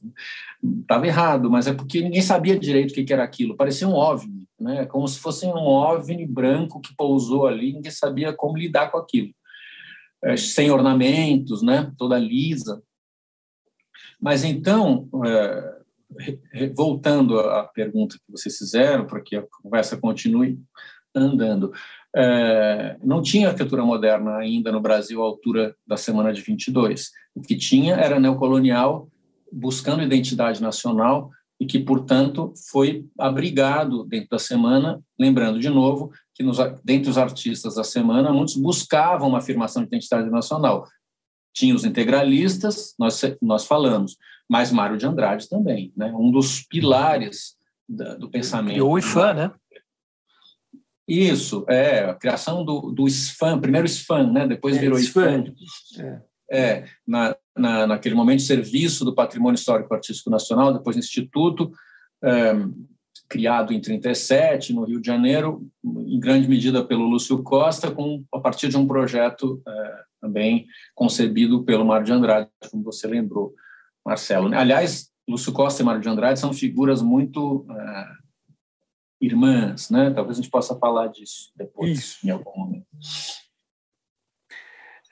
[0.80, 3.56] Estava errado, mas é porque ninguém sabia direito o que era aquilo.
[3.56, 4.86] Parecia um OVNI né?
[4.86, 9.32] Como se fosse um OVNI branco que pousou ali, ninguém sabia como lidar com aquilo.
[10.24, 11.92] É, sem ornamentos, né?
[11.98, 12.82] Toda lisa.
[14.20, 20.60] Mas então, é, voltando à pergunta que vocês fizeram, para que a conversa continue
[21.14, 21.72] andando,
[22.14, 27.10] é, não tinha arquitetura moderna ainda no Brasil à altura da semana de 22.
[27.34, 29.08] O que tinha era neocolonial,
[29.50, 31.30] buscando identidade nacional,
[31.62, 37.16] e que, portanto, foi abrigado dentro da semana, lembrando de novo que nos, dentre os
[37.16, 40.88] artistas da semana, muitos buscavam uma afirmação de identidade nacional.
[41.54, 44.16] tinha os integralistas, nós, nós falamos,
[44.50, 46.12] mas Mário de Andrade também, né?
[46.12, 47.54] um dos pilares
[47.88, 48.78] da, do pensamento.
[48.78, 49.52] E o IFAM, né?
[51.06, 54.48] Isso, é, a criação do, do SFAM, primeiro SFAM, né?
[54.48, 55.44] depois é, virou IFAM.
[56.00, 56.22] É.
[56.50, 61.72] é, na, na, naquele momento, Serviço do Patrimônio Histórico Artístico Nacional, depois Instituto,
[62.22, 62.54] é,
[63.28, 68.40] criado em 37, no Rio de Janeiro, em grande medida pelo Lúcio Costa, com, a
[68.40, 73.54] partir de um projeto é, também concebido pelo Mário de Andrade, como você lembrou.
[74.04, 74.52] Marcelo.
[74.54, 78.22] Aliás, Lúcio Costa e Mário de Andrade são figuras muito uh,
[79.20, 80.10] irmãs, né?
[80.10, 82.26] Talvez a gente possa falar disso depois, Isso.
[82.26, 82.86] em algum momento.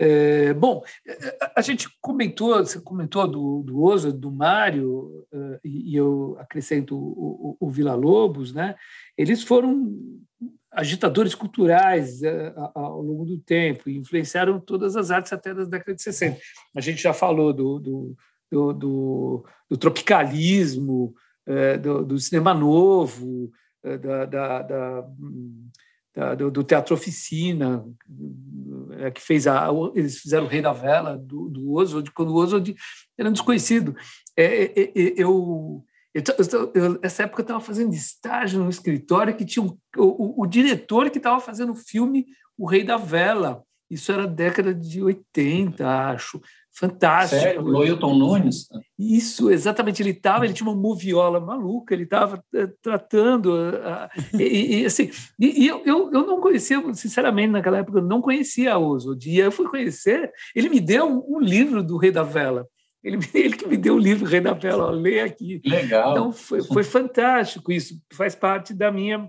[0.03, 0.83] É, bom,
[1.55, 7.57] a gente comentou, você comentou do, do Oso, do Mário, uh, e, eu acrescento o,
[7.61, 8.77] o, o Vila Lobos, né?
[9.17, 9.95] Eles foram
[10.73, 12.21] agitadores culturais
[12.75, 16.41] ao longo do tempo e influenciaram todas as artes até das décadas de 60.
[16.77, 18.17] A gente já falou do, do
[18.51, 21.15] do, do, do tropicalismo,
[21.47, 23.51] é, do, do, cinema novo,
[23.83, 25.09] é, da, da, da
[26.37, 27.85] do, do, Teatro Oficina,
[28.99, 32.37] é, que fez a, eles fizeram o Rei da Vela, do, do Oswald, quando o
[32.37, 32.75] Oswald
[33.17, 33.95] era um desconhecido.
[34.37, 39.45] É, é, é eu, eu, eu, essa época eu estava fazendo estágio no escritório que
[39.45, 42.27] tinha um, o, o, diretor que estava fazendo o filme
[42.59, 43.63] O Rei da Vela.
[43.89, 46.41] Isso era década de 80, acho
[46.73, 47.41] fantástico.
[47.41, 47.63] Sério?
[47.63, 48.69] Loilton Nunes?
[48.99, 50.03] Isso, exatamente.
[50.03, 53.55] Ele estava, ele tinha uma moviola maluca, ele estava uh, tratando.
[53.55, 58.05] Uh, e, e, assim, e, e eu, eu, eu, não conhecia, sinceramente, naquela época, eu
[58.05, 59.29] não conhecia a Oswald.
[59.29, 62.67] E eu fui conhecer, ele me deu um, um livro do Rei da Vela.
[63.03, 65.61] Ele, ele que me deu o livro Rei da Vela, leia aqui.
[65.65, 66.13] Legal.
[66.13, 69.29] Então, foi, foi fantástico isso, faz parte da minha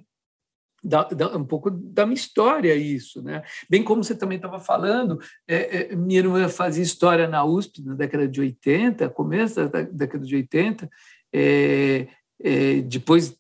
[0.84, 3.44] da, da, um pouco da minha história isso, né?
[3.70, 7.94] Bem como você também estava falando, é, é, minha irmã fazia história na USP na
[7.94, 10.90] década de 80, começo da década de 80,
[11.32, 12.08] é,
[12.42, 13.38] é, depois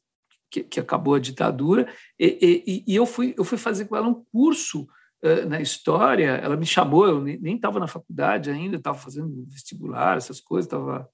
[0.49, 1.87] que, que, acabou a ditadura,
[2.19, 4.87] e, e, e, eu fui eu fui fazer com ela um curso
[5.47, 6.31] na história.
[6.31, 11.07] Ela me chamou, eu nem estava na faculdade ainda, estava fazendo vestibular, essas coisas, estava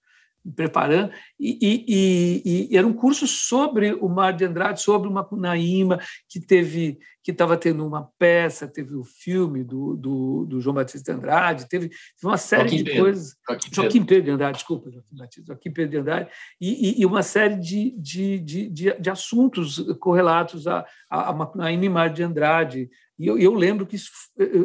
[0.56, 6.00] preparando, e, e, e, era um curso sobre o Mar de Andrade, sobre o Macunaíma,
[6.30, 11.12] que teve que estava tendo uma peça, teve o filme do, do, do João Batista
[11.12, 13.02] de Andrade, teve, teve uma série Joaquim de Pedro.
[13.02, 13.36] coisas.
[13.46, 14.24] Joaquim, Joaquim Pedro.
[14.24, 16.30] de Andrade, desculpa, Joaquim Batista, Joaquim Pedro de Andrade,
[16.62, 21.84] e, e uma série de, de, de, de, de assuntos correlatos a, a, a Macunaíma
[21.84, 22.90] e Mar de Andrade.
[23.20, 24.10] E eu, eu lembro que isso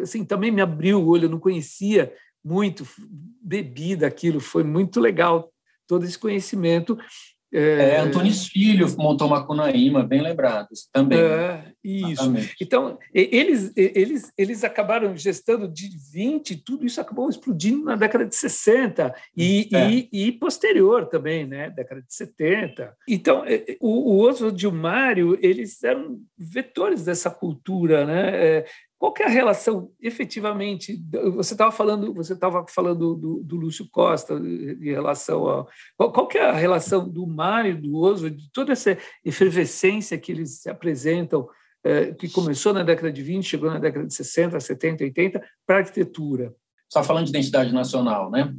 [0.00, 2.12] assim, também me abriu o olho, eu não conhecia
[2.44, 2.86] muito,
[3.42, 5.52] bebi daquilo, foi muito legal
[5.86, 6.98] todo esse conhecimento.
[7.54, 11.18] É, é Antunes Filho montou Macunaíma, bem lembrados também.
[11.18, 12.12] É, isso.
[12.12, 12.56] Exatamente.
[12.58, 18.34] Então, eles, eles, eles acabaram gestando de 20, tudo isso acabou explodindo na década de
[18.34, 19.90] 60 e, é.
[19.90, 21.68] e, e, posterior também, né?
[21.68, 22.96] década de 70.
[23.06, 23.44] Então,
[23.80, 28.64] o, o Oswald e o Mário, eles eram vetores dessa cultura, né?
[29.02, 30.96] Qual é a relação, efetivamente?
[31.34, 36.28] Você estava falando, você estava falando do, do, Lúcio Costa em relação a qual, qual
[36.36, 41.48] é a relação do Mário, do Oswald, de toda essa efervescência que eles se apresentam,
[41.82, 45.78] eh, que começou na década de 20, chegou na década de 60, 70, 80, para
[45.78, 46.54] arquitetura.
[46.88, 48.54] Só falando de identidade nacional, né?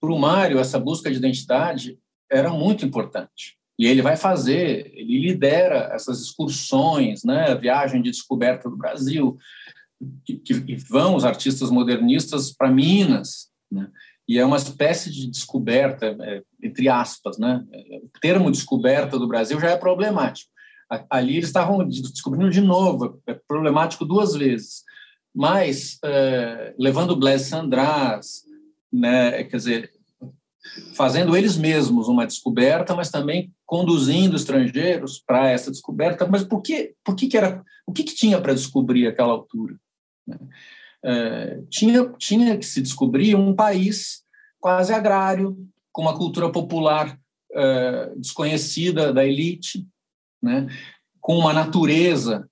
[0.00, 1.98] Para o Mário, essa busca de identidade
[2.30, 3.58] era muito importante.
[3.78, 9.36] E ele vai fazer, ele lidera essas excursões, né, viagem de descoberta do Brasil,
[10.24, 13.88] que, que vão os artistas modernistas para Minas, né?
[14.28, 17.62] e é uma espécie de descoberta, é, entre aspas, né?
[18.02, 20.50] O termo descoberta do Brasil já é problemático.
[21.10, 24.82] Ali eles estavam descobrindo de novo, é problemático duas vezes.
[25.34, 28.44] Mas, é, levando Blaise Sandras,
[28.92, 29.93] né, quer dizer,
[30.94, 36.26] fazendo eles mesmos uma descoberta, mas também conduzindo estrangeiros para essa descoberta.
[36.26, 39.76] Mas por que, por que, que era, o que, que tinha para descobrir aquela altura?
[41.04, 44.22] É, tinha, tinha que se descobrir um país
[44.58, 45.56] quase agrário,
[45.92, 47.18] com uma cultura popular
[47.52, 49.86] é, desconhecida da elite,
[50.42, 50.66] né?
[51.20, 52.48] com uma natureza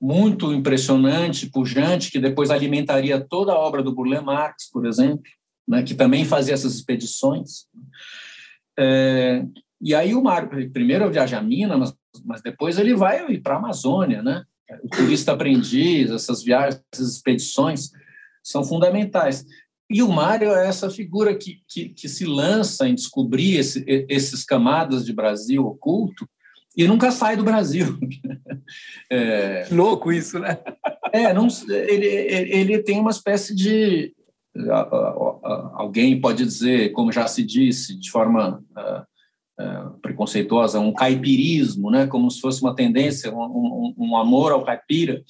[0.00, 5.22] muito impressionante, pujante, que depois alimentaria toda a obra do Burle Marx, por exemplo,
[5.66, 5.82] né?
[5.82, 7.66] que também fazia essas expedições.
[8.78, 9.44] É,
[9.80, 13.58] e aí o Mário, primeiro viaja a Minas, mas, mas depois ele vai para a
[13.58, 14.44] Amazônia, né?
[14.82, 17.90] o turista aprendiz, essas viagens, essas expedições
[18.42, 19.44] são fundamentais.
[19.88, 24.44] E o Mário é essa figura que, que, que se lança em descobrir esse, esses
[24.44, 26.28] camadas de Brasil oculto
[26.76, 27.98] e nunca sai do Brasil.
[29.08, 30.58] É, Louco isso, né?
[31.12, 34.12] É, não, ele, ele tem uma espécie de
[35.74, 38.62] alguém pode dizer, como já se disse, de forma
[40.02, 42.06] preconceituosa, um caipirismo, né?
[42.06, 45.22] como se fosse uma tendência, um, um, um amor ao caipira,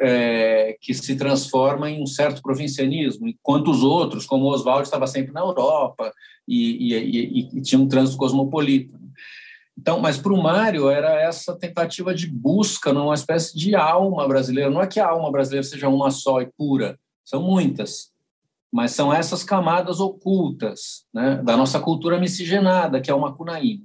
[0.00, 5.06] é, que se transforma em um certo provincianismo, enquanto os outros, como o Oswald, estava
[5.06, 6.12] sempre na Europa
[6.46, 8.98] e, e, e, e tinha um trânsito cosmopolita.
[9.76, 14.70] Então, mas para o Mário era essa tentativa de busca numa espécie de alma brasileira.
[14.70, 18.10] Não é que a alma brasileira seja uma só e pura, são muitas,
[18.72, 23.84] mas são essas camadas ocultas né, da nossa cultura miscigenada, que é o macunaíma.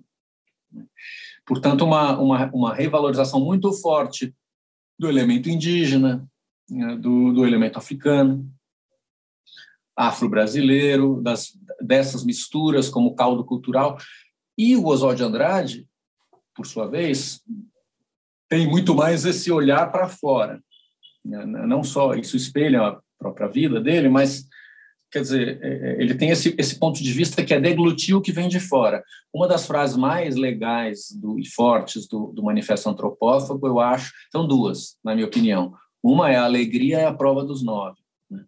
[1.45, 4.35] Portanto, uma, uma, uma revalorização muito forte
[4.99, 6.27] do elemento indígena,
[6.69, 8.49] né, do, do elemento africano,
[9.95, 11.21] afro-brasileiro,
[11.81, 13.97] dessas misturas como caldo cultural.
[14.57, 15.87] E o Oswald de Andrade,
[16.55, 17.41] por sua vez,
[18.49, 20.61] tem muito mais esse olhar para fora.
[21.23, 24.47] Né, não só isso espelha a própria vida dele, mas
[25.13, 28.21] quer dizer, é, é, ele tem esse, esse ponto de vista que é deglutir o
[28.21, 29.03] que vem de fora.
[29.31, 34.47] Uma das frases mais legais do, e fortes do, do Manifesto Antropófago, eu acho, são
[34.47, 35.73] duas, na minha opinião.
[36.03, 37.99] Uma é a alegria é a prova dos nove.
[38.29, 38.43] Né?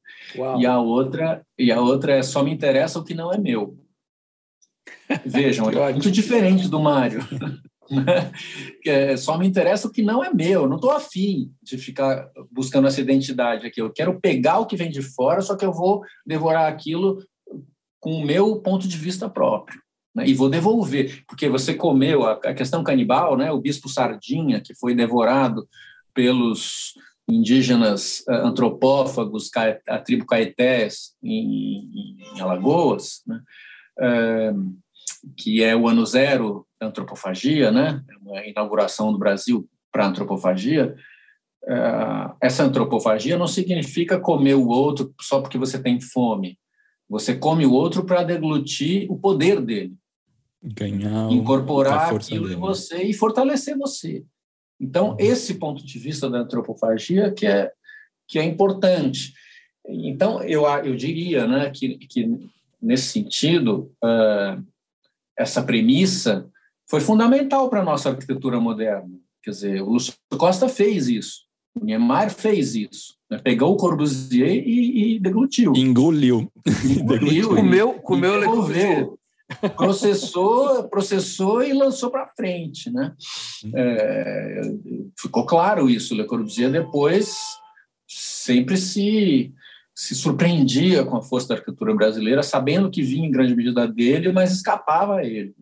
[0.58, 3.78] E a outra e a outra é só me interessa o que não é meu.
[5.24, 7.20] Vejam, é muito diferente do Mário.
[8.88, 12.88] É, só me interessa o que não é meu, não estou afim de ficar buscando
[12.88, 13.82] essa identidade aqui.
[13.82, 17.18] Eu quero pegar o que vem de fora, só que eu vou devorar aquilo
[18.00, 19.82] com o meu ponto de vista próprio.
[20.16, 20.28] Né?
[20.28, 23.52] E vou devolver, porque você comeu a, a questão canibal, né?
[23.52, 25.68] o bispo Sardinha, que foi devorado
[26.14, 26.94] pelos
[27.28, 29.50] indígenas uh, antropófagos,
[29.90, 31.90] a tribo Caetés, em,
[32.36, 33.42] em Alagoas, né?
[33.98, 34.76] Uh,
[35.38, 38.04] que é o ano zero da antropofagia, né?
[38.34, 40.96] a inauguração do Brasil para a antropofagia,
[41.68, 46.60] é, essa antropofagia não significa comer o outro só porque você tem fome.
[47.10, 49.94] Você come o outro para deglutir o poder dele.
[50.62, 52.56] Ganhar incorporar aquilo dele.
[52.56, 54.24] em você e fortalecer você.
[54.80, 55.18] Então, uhum.
[55.20, 57.72] esse ponto de vista da antropofagia que é,
[58.28, 59.34] que é importante.
[59.88, 62.28] Então, eu, eu diria né, que, que,
[62.82, 64.64] nesse sentido, uh,
[65.38, 66.50] essa premissa
[66.90, 69.20] foi fundamental para a nossa arquitetura moderna.
[69.44, 71.42] Quer dizer, o Lúcio Costa fez isso,
[71.80, 73.16] o Niemeyer fez isso.
[73.30, 73.40] Né?
[73.44, 75.74] Pegou o Corbusier e, e deglutiu.
[75.76, 76.52] Engoliu.
[76.84, 77.50] Engoliu.
[77.56, 79.10] comeu, comeu Le Corbusier.
[79.78, 82.90] Processou, processou e lançou para frente.
[82.90, 83.14] Né?
[83.64, 83.72] Uhum.
[83.76, 84.62] É,
[85.20, 86.16] ficou claro isso.
[86.16, 87.36] Le Corbusier depois
[88.08, 89.54] sempre se
[89.96, 94.32] se surpreendia com a força da arquitetura brasileira, sabendo que vinha em grande medida dele,
[94.32, 95.56] mas escapava a ele.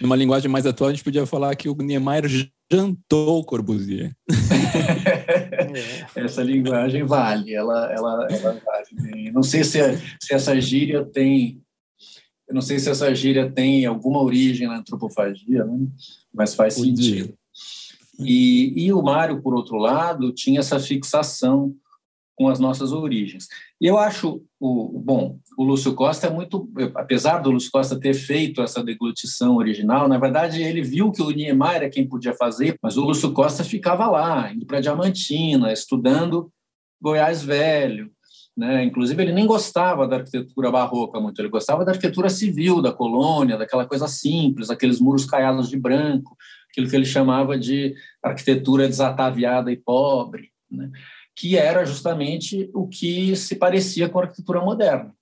[0.00, 2.28] Numa linguagem mais atual, a gente podia falar que o Niemeyer
[2.70, 4.14] jantou Corbusier.
[6.14, 9.30] essa linguagem vale, ela, ela, ela vale.
[9.32, 9.78] Não sei se,
[10.20, 11.60] se essa gíria tem,
[12.48, 15.86] eu não sei se essa gíria tem alguma origem na antropofagia, né?
[16.32, 17.34] mas faz sentido.
[18.20, 21.74] E, e o Mário, por outro lado, tinha essa fixação
[22.38, 23.48] com as nossas origens.
[23.80, 28.14] E eu acho, o, bom, o Lúcio Costa é muito, apesar do Lúcio Costa ter
[28.14, 32.78] feito essa deglutição original, na verdade ele viu que o Niemeyer é quem podia fazer,
[32.80, 36.48] mas o Lúcio Costa ficava lá, indo para Diamantina, estudando
[37.02, 38.08] Goiás Velho,
[38.56, 38.84] né?
[38.84, 43.58] Inclusive ele nem gostava da arquitetura barroca muito, ele gostava da arquitetura civil da colônia,
[43.58, 46.36] daquela coisa simples, aqueles muros caiados de branco,
[46.70, 50.88] aquilo que ele chamava de arquitetura desataviada e pobre, né?
[51.38, 55.14] Que era justamente o que se parecia com a arquitetura moderna.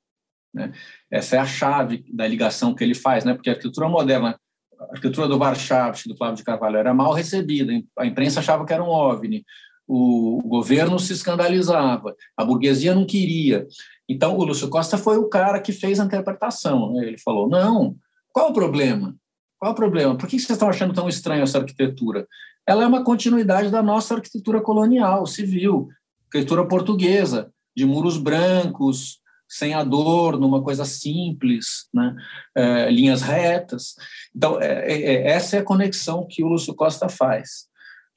[0.52, 0.72] Né?
[1.10, 3.34] Essa é a chave da ligação que ele faz, né?
[3.34, 4.40] porque a arquitetura moderna,
[4.80, 8.72] a arquitetura do Warchavsky, do Flávio de Carvalho, era mal recebida, a imprensa achava que
[8.72, 9.44] era um OVNI,
[9.86, 13.66] o governo se escandalizava, a burguesia não queria.
[14.08, 16.92] Então, o Lúcio Costa foi o cara que fez a interpretação.
[16.92, 17.06] Né?
[17.06, 17.94] Ele falou: não,
[18.32, 19.14] qual o problema?
[19.60, 20.16] Qual o problema?
[20.16, 22.26] Por que vocês estão achando tão estranha essa arquitetura?
[22.66, 25.88] Ela é uma continuidade da nossa arquitetura colonial, civil
[26.26, 32.16] arquitetura portuguesa, de muros brancos, sem adorno, uma coisa simples, né?
[32.54, 33.94] É, linhas retas.
[34.34, 37.66] Então, é, é, é, essa é a conexão que o Lúcio Costa faz.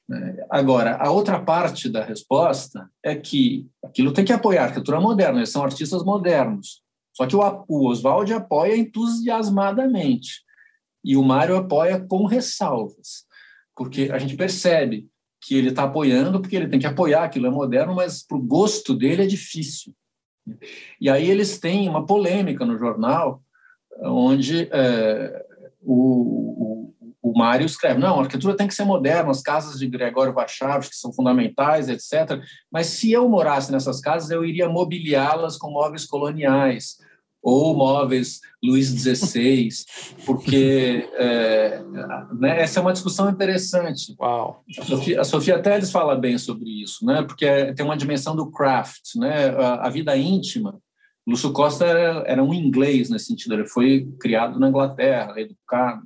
[0.07, 0.37] Né?
[0.49, 5.39] Agora, a outra parte da resposta é que aquilo tem que apoiar a arquitetura moderna,
[5.39, 6.81] eles são artistas modernos.
[7.15, 10.41] Só que o, o Oswald apoia entusiasmadamente
[11.03, 13.25] e o Mário apoia com ressalvas,
[13.75, 15.07] porque a gente percebe
[15.41, 18.41] que ele está apoiando, porque ele tem que apoiar, aquilo é moderno, mas para o
[18.41, 19.93] gosto dele é difícil.
[20.99, 23.41] E aí eles têm uma polêmica no jornal,
[24.01, 25.45] onde é,
[25.81, 29.87] o, o, o Mário escreve, não, a arquitetura tem que ser moderna, as casas de
[29.87, 32.41] Gregório Varchavs, que são fundamentais, etc.
[32.71, 36.97] Mas se eu morasse nessas casas, eu iria mobiliá-las com móveis coloniais
[37.41, 39.69] ou móveis Luiz XVI,
[40.25, 41.81] porque é,
[42.37, 44.15] né, essa é uma discussão interessante.
[44.19, 44.63] Uau.
[44.77, 48.35] A Sofia, a Sofia Teles fala bem sobre isso, né, porque é, tem uma dimensão
[48.35, 50.79] do craft, né, a, a vida íntima
[51.29, 56.01] Lúcio Costa era, era, um inglês nesse sentido, ele foi criado na Inglaterra, educado.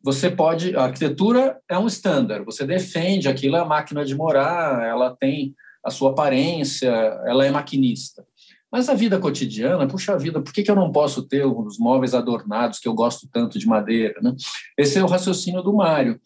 [0.00, 4.86] Você pode, a arquitetura é um standard, você defende aquilo, é a máquina de morar,
[4.86, 6.88] ela tem a sua aparência,
[7.26, 8.24] ela é maquinista.
[8.74, 12.12] Mas a vida cotidiana, puxa vida, por que, que eu não posso ter os móveis
[12.12, 14.20] adornados que eu gosto tanto de madeira?
[14.20, 14.34] Né?
[14.76, 16.20] Esse é o raciocínio do Mário.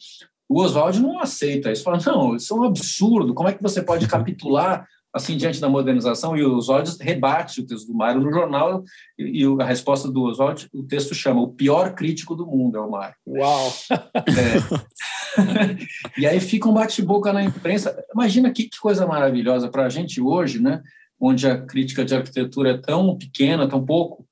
[0.48, 3.82] O Oswald não aceita isso, fala, não, isso é um absurdo, como é que você
[3.82, 8.32] pode capitular assim diante da modernização e o Oswald rebate o texto do Mário no
[8.32, 8.82] jornal
[9.18, 12.90] e, a resposta do Oswald, o texto chama o pior crítico do mundo é o
[12.90, 13.16] Mário.
[13.26, 13.74] Uau!
[14.16, 15.76] É.
[16.16, 18.02] e aí fica um bate-boca na imprensa.
[18.14, 20.82] Imagina que, que coisa maravilhosa para a gente hoje, né?
[21.20, 24.26] Onde a crítica de arquitetura é tão pequena, tão pouco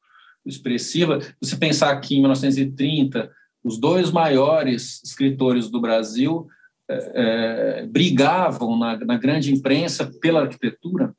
[0.45, 1.19] expressiva.
[1.41, 3.31] Você pensar que em 1930
[3.65, 6.47] os dois maiores escritores do Brasil
[6.89, 11.13] é, é, brigavam na, na, grande imprensa pela arquitetura.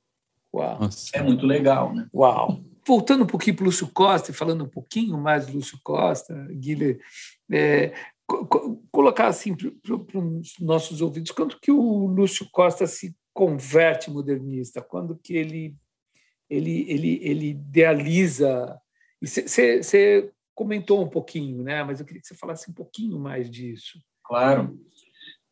[0.53, 0.79] Uau.
[1.13, 2.07] É muito legal, né?
[2.13, 2.63] Uau!
[2.87, 6.33] Voltando um pouquinho para o Lúcio Costa e falando um pouquinho mais do Lúcio Costa,
[6.51, 7.01] Guilherme,
[7.51, 7.93] é,
[8.25, 14.81] co colocar assim para os nossos ouvidos, quando que o Lúcio Costa se converte modernista?
[14.81, 15.75] Quando que ele
[16.49, 18.81] ele ele, ele idealiza?
[19.21, 21.83] Você comentou um pouquinho, né?
[21.83, 23.99] Mas eu queria que você falasse um pouquinho mais disso.
[24.23, 24.75] Claro.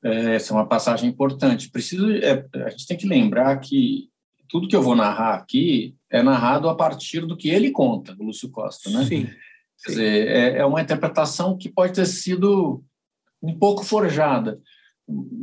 [0.03, 1.69] É, essa é uma passagem importante.
[1.69, 4.09] Preciso, é, a gente tem que lembrar que
[4.49, 8.23] tudo que eu vou narrar aqui é narrado a partir do que ele conta, do
[8.23, 9.05] Lúcio Costa, né?
[9.05, 9.29] Sim.
[9.83, 12.83] Quer dizer, é, é uma interpretação que pode ter sido
[13.41, 14.59] um pouco forjada.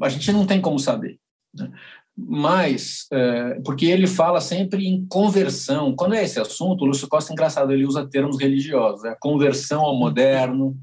[0.03, 1.21] A gente não tem como saber.
[1.55, 1.71] Né?
[2.17, 5.95] Mas, é, porque ele fala sempre em conversão.
[5.97, 9.05] Quando é esse assunto, o Lúcio Costa, é engraçado, ele usa termos religiosos.
[9.05, 10.77] A conversão ao moderno,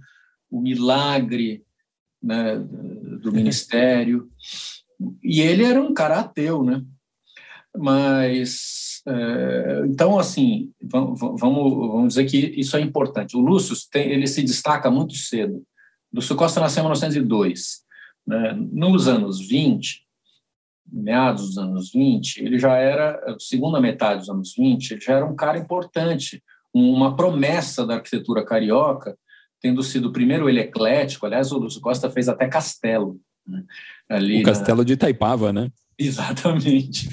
[0.49, 1.63] o milagre,
[2.21, 2.57] né,
[3.21, 4.27] do ministério.
[5.23, 6.83] E ele era um cara ateu, né?
[7.77, 13.37] Mas, é, então, assim, vamos, vamos dizer que isso é importante.
[13.37, 15.63] O Lúcio, tem, ele se destaca muito cedo.
[16.11, 17.83] Lúcio Costa nasceu em 1902.
[18.25, 18.53] Né?
[18.71, 20.03] Nos anos 20,
[20.91, 25.25] meados dos anos 20, ele já era, segunda metade dos anos 20, ele já era
[25.25, 29.17] um cara importante, uma promessa da arquitetura carioca,
[29.61, 33.19] tendo sido primeiro ele eclético, aliás, o Lúcio Costa fez até castelo.
[33.45, 33.63] Né?
[34.09, 34.83] Ali o castelo na...
[34.83, 35.69] de Itaipava, né?
[35.97, 37.09] Exatamente.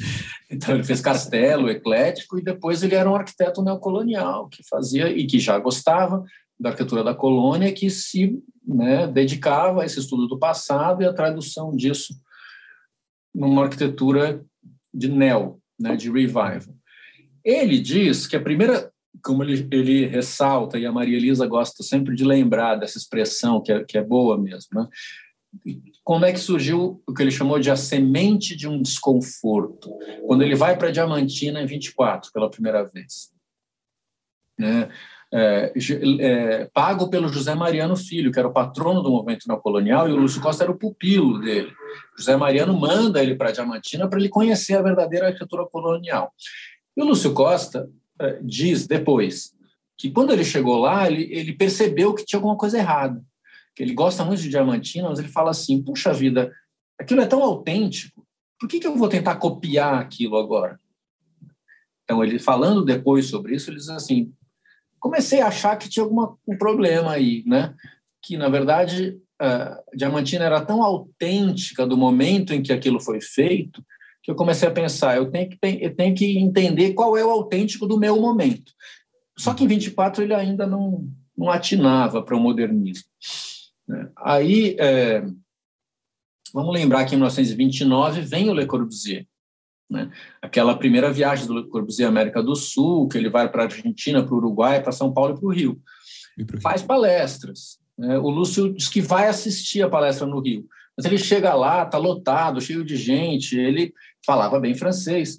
[0.48, 5.26] Então ele fez castelo eclético e depois ele era um arquiteto neocolonial que fazia e
[5.26, 6.24] que já gostava
[6.58, 11.12] da arquitetura da colônia, que se né, dedicava a esse estudo do passado e a
[11.12, 12.14] tradução disso
[13.36, 14.42] numa arquitetura
[14.92, 16.74] de neo, né, de revival.
[17.44, 18.90] Ele diz que a primeira
[19.22, 23.72] como ele, ele ressalta, e a Maria Elisa gosta sempre de lembrar dessa expressão, que
[23.72, 24.88] é, que é boa mesmo, né?
[26.04, 29.90] como é que surgiu o que ele chamou de a semente de um desconforto,
[30.26, 33.32] quando ele vai para Diamantina em 24, pela primeira vez.
[34.58, 34.88] Né?
[35.38, 35.70] É,
[36.20, 40.16] é, pago pelo José Mariano Filho, que era o patrono do movimento neocolonial, e o
[40.16, 41.70] Lúcio Costa era o pupilo dele.
[42.16, 46.32] José Mariano manda ele para Diamantina para ele conhecer a verdadeira arquitetura colonial.
[46.96, 47.86] E o Lúcio Costa
[48.18, 49.54] eh, diz depois
[49.98, 53.22] que quando ele chegou lá, ele, ele percebeu que tinha alguma coisa errada.
[53.74, 56.50] Que ele gosta muito de Diamantina, mas ele fala assim: puxa vida,
[56.98, 58.26] aquilo é tão autêntico,
[58.58, 60.80] por que, que eu vou tentar copiar aquilo agora?
[62.04, 64.32] Então, ele falando depois sobre isso, ele diz assim:
[65.06, 67.74] comecei a achar que tinha algum um problema aí, né?
[68.22, 69.18] Que, na verdade,
[69.94, 73.84] Diamantina era tão autêntica do momento em que aquilo foi feito
[74.26, 77.30] que eu comecei a pensar, eu tenho que, eu tenho que entender qual é o
[77.30, 78.72] autêntico do meu momento.
[79.38, 83.08] Só que em 24 ele ainda não, não atinava para o modernismo.
[83.86, 84.10] Né?
[84.16, 85.24] Aí, é,
[86.52, 89.28] vamos lembrar que em 1929 vem o Le Corbusier,
[89.88, 90.10] né?
[90.42, 93.66] aquela primeira viagem do Le Corbusier à América do Sul, que ele vai para a
[93.66, 95.80] Argentina, para o Uruguai, para São Paulo e para o Rio.
[96.60, 97.78] Faz palestras.
[97.96, 98.18] Né?
[98.18, 100.66] O Lúcio diz que vai assistir a palestra no Rio.
[100.96, 103.92] Mas ele chega lá, está lotado, cheio de gente, ele
[104.24, 105.38] falava bem francês,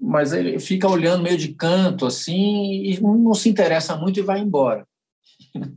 [0.00, 4.40] mas ele fica olhando meio de canto, assim, e não se interessa muito e vai
[4.40, 4.86] embora.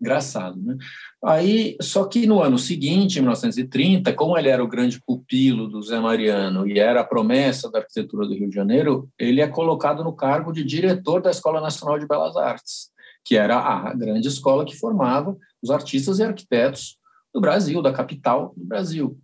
[0.00, 0.76] Engraçado, né?
[1.24, 5.82] Aí, só que no ano seguinte, em 1930, como ele era o grande pupilo do
[5.82, 10.04] Zé Mariano e era a promessa da arquitetura do Rio de Janeiro, ele é colocado
[10.04, 12.90] no cargo de diretor da Escola Nacional de Belas Artes,
[13.24, 16.96] que era a grande escola que formava os artistas e arquitetos
[17.34, 19.18] do Brasil, da capital do Brasil.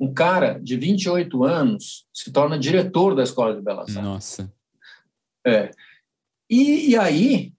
[0.00, 4.02] Um cara de 28 anos se torna diretor da Escola de Belas Artes.
[4.02, 4.52] Nossa.
[5.46, 5.70] É.
[6.48, 7.52] E, e aí,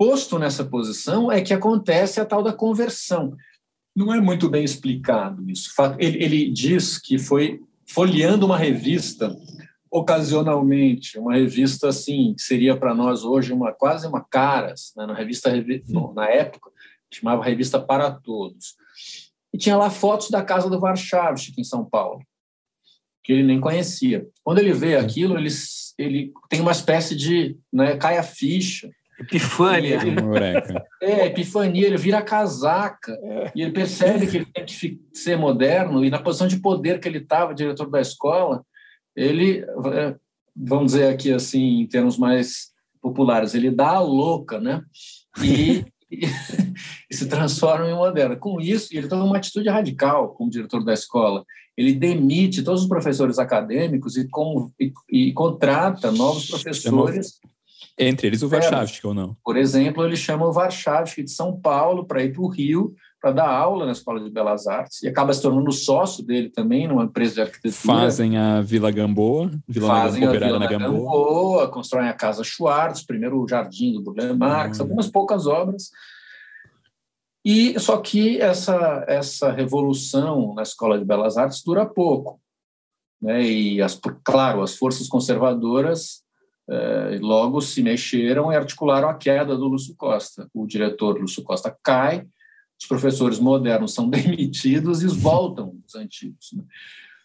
[0.00, 3.36] posto nessa posição, é que acontece a tal da conversão.
[3.94, 5.70] Não é muito bem explicado isso.
[5.98, 9.36] Ele, ele diz que foi folheando uma revista
[9.90, 15.12] ocasionalmente, uma revista assim, que seria para nós hoje uma quase uma caras, né, na
[15.12, 15.50] revista
[16.14, 16.70] na época
[17.12, 18.76] chamava Revista para Todos.
[19.52, 22.22] E tinha lá fotos da casa do Warszawski em São Paulo,
[23.22, 24.26] que ele nem conhecia.
[24.42, 25.50] Quando ele vê aquilo, ele,
[25.98, 28.90] ele tem uma espécie de, né, cai a ficha.
[29.20, 30.00] Epifânia.
[30.02, 30.16] Ele,
[31.02, 33.52] é, epifania, ele vira casaca é.
[33.54, 37.06] e ele percebe que ele tem que ser moderno e na posição de poder que
[37.06, 38.64] ele estava, diretor da escola,
[39.14, 39.62] ele,
[39.92, 40.16] é,
[40.56, 42.70] vamos dizer aqui assim, em termos mais
[43.02, 44.82] populares, ele dá a louca, né?
[45.42, 46.20] E, e,
[47.10, 48.38] e se transforma em moderno.
[48.38, 51.44] Com isso, ele toma uma atitude radical como diretor da escola.
[51.76, 57.38] Ele demite todos os professores acadêmicos e, com, e, e contrata novos professores.
[58.00, 59.36] Entre eles o Warszawski ou não?
[59.44, 63.32] Por exemplo, ele chama o Warszawski de São Paulo para ir para o Rio para
[63.32, 67.04] dar aula na Escola de Belas Artes e acaba se tornando sócio dele também numa
[67.04, 67.94] empresa de arquitetura.
[67.94, 70.88] Fazem a Vila Gamboa, Vila Fazem a Vila na Gamboa.
[70.88, 74.84] Gamboa, constroem a Casa Schwartz, primeiro o Jardim do Burle Marx, uhum.
[74.84, 75.90] algumas poucas obras.
[77.44, 82.40] E só que essa essa revolução na Escola de Belas Artes dura pouco,
[83.20, 83.42] né?
[83.42, 86.22] E as, claro, as forças conservadoras
[86.70, 90.48] eh, logo se mexeram e articularam a queda do Lúcio Costa.
[90.54, 92.26] O diretor Lúcio Costa cai
[92.80, 96.50] os professores modernos são demitidos e voltam os antigos.
[96.54, 96.64] Né?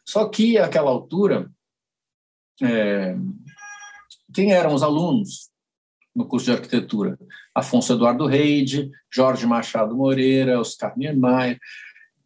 [0.03, 1.49] Só que, àquela altura,
[2.61, 3.15] é,
[4.33, 5.49] quem eram os alunos
[6.13, 7.17] no curso de arquitetura?
[7.53, 11.57] Afonso Eduardo Reide, Jorge Machado Moreira, Oscar Niemeyer.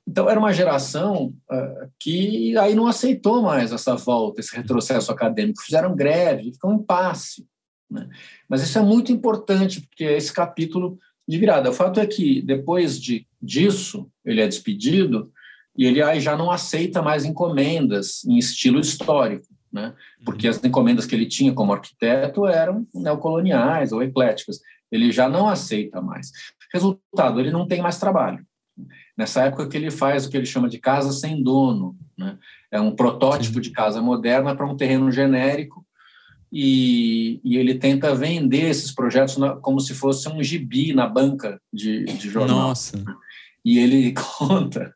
[0.10, 5.62] Então, era uma geração uh, que aí não aceitou mais essa volta, esse retrocesso acadêmico.
[5.62, 7.45] Fizeram greve, ficou um impasse.
[7.88, 8.10] Né?
[8.49, 10.97] Mas isso é muito importante, porque esse capítulo
[11.28, 11.70] de virada.
[11.70, 15.32] O fato é que, depois de, disso, ele é despedido
[15.78, 19.93] e ele aí já não aceita mais encomendas em estilo histórico, né?
[20.26, 24.60] porque as encomendas que ele tinha como arquiteto eram neocoloniais ou ecléticas.
[24.91, 26.32] Ele já não aceita mais.
[26.74, 28.43] Resultado, ele não tem mais trabalho.
[29.20, 32.38] Nessa época que ele faz o que ele chama de casa sem dono, né?
[32.72, 33.59] é um protótipo Sim.
[33.59, 35.86] de casa moderna para um terreno genérico
[36.49, 41.61] e, e, ele tenta vender esses projetos na, como se fosse um gibi na banca
[41.72, 42.70] de, de jornal.
[42.70, 43.03] Nossa.
[43.65, 44.93] E ele conta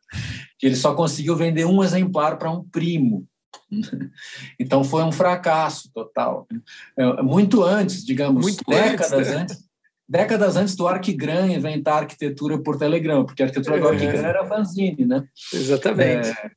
[0.58, 3.28] que ele só conseguiu vender um exemplar para um primo.
[4.58, 6.48] Então foi um fracasso total.
[6.96, 9.36] É, muito antes, digamos, Muito décadas antes, né?
[9.42, 9.64] antes,
[10.08, 13.90] décadas antes do Arquigram inventar arquitetura por telegrama, porque a arquitetura do é.
[13.92, 15.24] Arquigram era fanzine, né?
[15.52, 16.28] Exatamente.
[16.28, 16.50] É,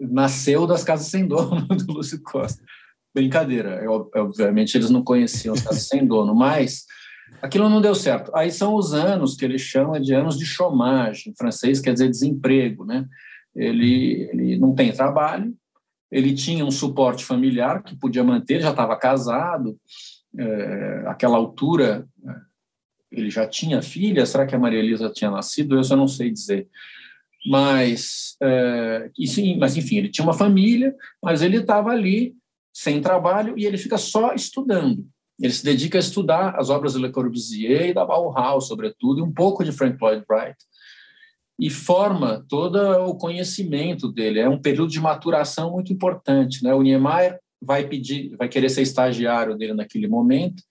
[0.00, 2.62] nasceu das casas sem dono do Lúcio Costa
[3.14, 3.80] brincadeira.
[3.82, 6.84] Eu, obviamente eles não conheciam as casas sem dono, mas
[7.40, 8.34] aquilo não deu certo.
[8.34, 12.10] Aí são os anos que ele chama de anos de chômage, em francês quer dizer
[12.10, 13.06] desemprego, né?
[13.54, 15.54] Ele, ele não tem trabalho,
[16.10, 19.78] ele tinha um suporte familiar que podia manter, já estava casado,
[20.36, 22.34] é, aquela altura é,
[23.16, 25.76] ele já tinha filha, será que a Maria Elisa tinha nascido?
[25.76, 26.68] Eu só não sei dizer.
[27.46, 32.34] Mas, é, sim, mas enfim, ele tinha uma família, mas ele estava ali
[32.72, 35.06] sem trabalho e ele fica só estudando.
[35.40, 39.22] Ele se dedica a estudar as obras de Le Corbusier e da Bauhaus, sobretudo, e
[39.22, 40.56] um pouco de Frank Lloyd Wright,
[41.58, 44.40] e forma todo o conhecimento dele.
[44.40, 46.62] É um período de maturação muito importante.
[46.62, 46.72] Né?
[46.74, 50.62] O Niemeyer vai pedir, vai querer ser estagiário dele naquele momento,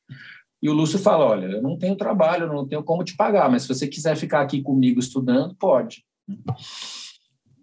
[0.63, 3.63] e o Lúcio fala: Olha, eu não tenho trabalho, não tenho como te pagar, mas
[3.63, 6.05] se você quiser ficar aqui comigo estudando, pode.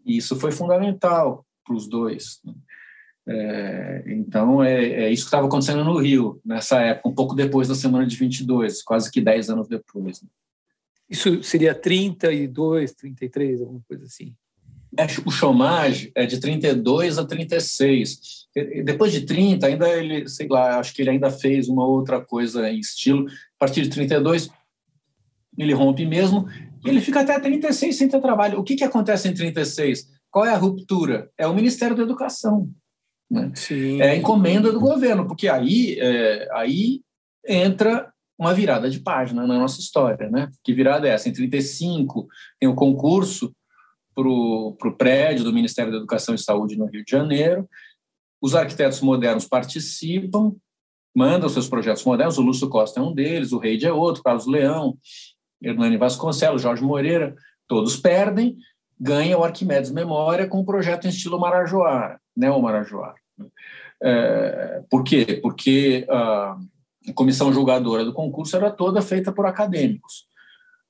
[0.04, 2.42] E isso foi fundamental para os dois.
[3.26, 7.68] É, então, é, é, isso que estava acontecendo no Rio, nessa época, um pouco depois
[7.68, 10.20] da semana de 22, quase que 10 anos depois.
[10.20, 10.28] Né?
[11.08, 14.34] Isso seria 32, 33, alguma coisa assim?
[14.98, 18.46] É, o chômage é de 32 a 36.
[18.84, 22.68] Depois de 30, ainda ele, sei lá, acho que ele ainda fez uma outra coisa
[22.68, 23.26] em estilo.
[23.28, 24.50] A partir de 32,
[25.56, 26.48] ele rompe mesmo,
[26.84, 28.58] e ele fica até 36 sem ter trabalho.
[28.58, 30.08] O que, que acontece em 36?
[30.30, 31.30] Qual é a ruptura?
[31.38, 32.70] É o Ministério da Educação.
[33.30, 33.52] Né?
[34.00, 37.00] É a encomenda do governo, porque aí, é, aí
[37.46, 40.28] entra uma virada de página na nossa história.
[40.30, 40.48] Né?
[40.64, 41.28] Que virada é essa?
[41.28, 42.26] Em 35
[42.58, 43.54] tem o concurso
[44.78, 47.68] para o prédio do Ministério da Educação e Saúde no Rio de Janeiro.
[48.40, 50.54] Os arquitetos modernos participam,
[51.14, 52.38] mandam seus projetos modernos.
[52.38, 54.96] O Lúcio Costa é um deles, o Reide é outro, Carlos Leão,
[55.62, 57.34] Hernani Vasconcelos, Jorge Moreira,
[57.68, 58.56] todos perdem
[59.00, 63.14] ganha o Arquimedes Memória com um projeto em estilo Marajoara, neo-Marajoara.
[64.02, 65.38] É, por quê?
[65.42, 66.58] Porque a
[67.14, 70.26] comissão julgadora do concurso era toda feita por acadêmicos.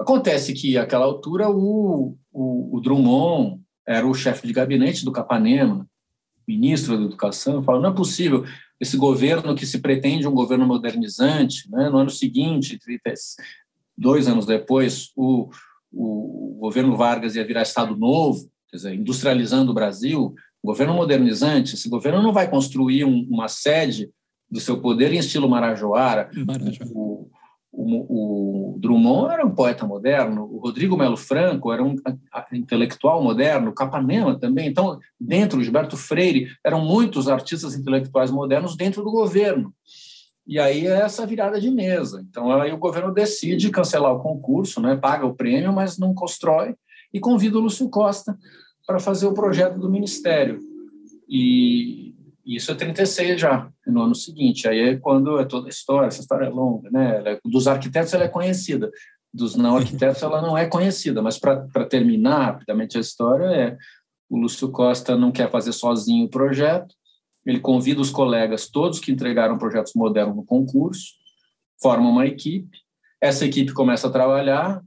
[0.01, 5.87] Acontece que, àquela altura, o, o, o Drummond era o chefe de gabinete do Capanema,
[6.49, 8.45] ministro da Educação, falou: não é possível
[8.81, 11.91] esse governo que se pretende um governo modernizante, né?
[11.91, 12.79] no ano seguinte,
[13.97, 15.51] dois anos depois, o,
[15.93, 20.35] o governo Vargas ia virar Estado Novo, quer dizer, industrializando o Brasil,
[20.65, 24.11] governo modernizante, esse governo não vai construir um, uma sede
[24.51, 26.31] do seu poder em estilo Marajoara.
[26.35, 26.91] Marajoara.
[26.95, 27.31] O,
[27.73, 31.95] o, o, Drummond era um poeta moderno, o Rodrigo Melo Franco era um
[32.53, 34.69] intelectual moderno, Capanema também.
[34.69, 39.73] Então, dentro Gilberto Freire, eram muitos artistas intelectuais modernos dentro do governo.
[40.47, 42.25] E aí é essa virada de mesa.
[42.29, 46.75] Então, aí o governo decide cancelar o concurso, né, paga o prêmio, mas não constrói,
[47.15, 48.37] e convida o Lúcio Costa
[48.85, 50.59] para fazer o projeto do Ministério.
[51.29, 52.10] E
[52.57, 54.69] isso é 36 já, no ano seguinte.
[54.69, 57.23] Aí é quando é toda a história, essa história é longa, né?
[57.25, 58.91] É, dos arquitetos ela é conhecida,
[59.33, 63.79] dos não arquitetos ela não é conhecida, mas para terminar rapidamente a história, é
[64.29, 66.95] o Lúcio Costa não quer fazer sozinho o projeto,
[67.45, 71.15] ele convida os colegas, todos que entregaram projetos modernos no concurso,
[71.81, 72.79] forma uma equipe,
[73.21, 74.83] essa equipe começa a trabalhar,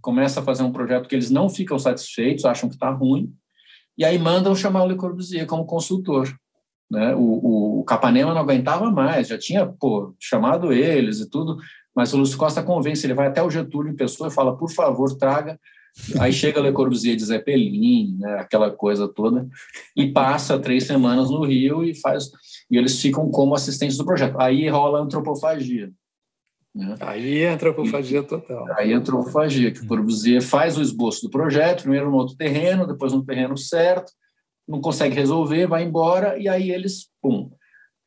[0.00, 3.34] começa a fazer um projeto que eles não ficam satisfeitos, acham que está ruim,
[3.98, 6.28] e aí mandam chamar o Le Corbusier como consultor.
[6.90, 7.14] Né?
[7.14, 11.56] O, o, Capanema não aguentava mais, já tinha pô, chamado eles e tudo,
[11.94, 14.70] mas o Lúcio Costa convence, ele vai até o Getúlio em pessoa e fala, por
[14.70, 15.58] favor, traga.
[16.20, 19.48] Aí chega Le Corbusier de Zeppelin, né, aquela coisa toda,
[19.96, 22.30] e passa três semanas no Rio e faz
[22.70, 24.38] e eles ficam como assistentes do projeto.
[24.38, 25.90] Aí rola a antropofagia.
[26.74, 26.94] Né?
[27.00, 28.66] Aí é antropofagia total.
[28.76, 32.86] Aí é antropofagia, que o Corbusier faz o esboço do projeto, primeiro no outro terreno,
[32.86, 34.12] depois no terreno certo,
[34.66, 37.50] não consegue resolver, vai embora, e aí eles, pum,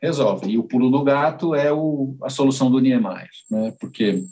[0.01, 0.51] resolvem.
[0.51, 3.73] E o pulo do gato é o, a solução do Niemeyer, né?
[3.79, 4.23] porque,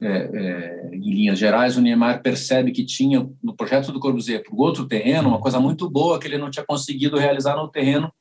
[0.00, 4.54] é, é, em linhas gerais, o Niemeyer percebe que tinha, no projeto do Corbusier, para
[4.54, 8.12] o outro terreno, uma coisa muito boa que ele não tinha conseguido realizar no terreno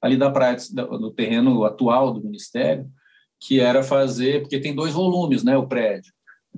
[0.00, 2.86] ali da praia, no terreno atual do Ministério,
[3.40, 6.12] que era fazer, porque tem dois volumes, né, o prédio.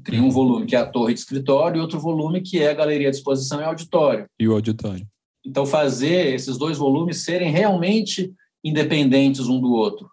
[0.04, 2.74] Tem um volume que é a torre de escritório e outro volume que é a
[2.74, 4.26] galeria de exposição e auditório.
[4.38, 5.06] E o auditório.
[5.46, 8.32] Então, fazer esses dois volumes serem realmente
[8.64, 10.10] independentes um do outro.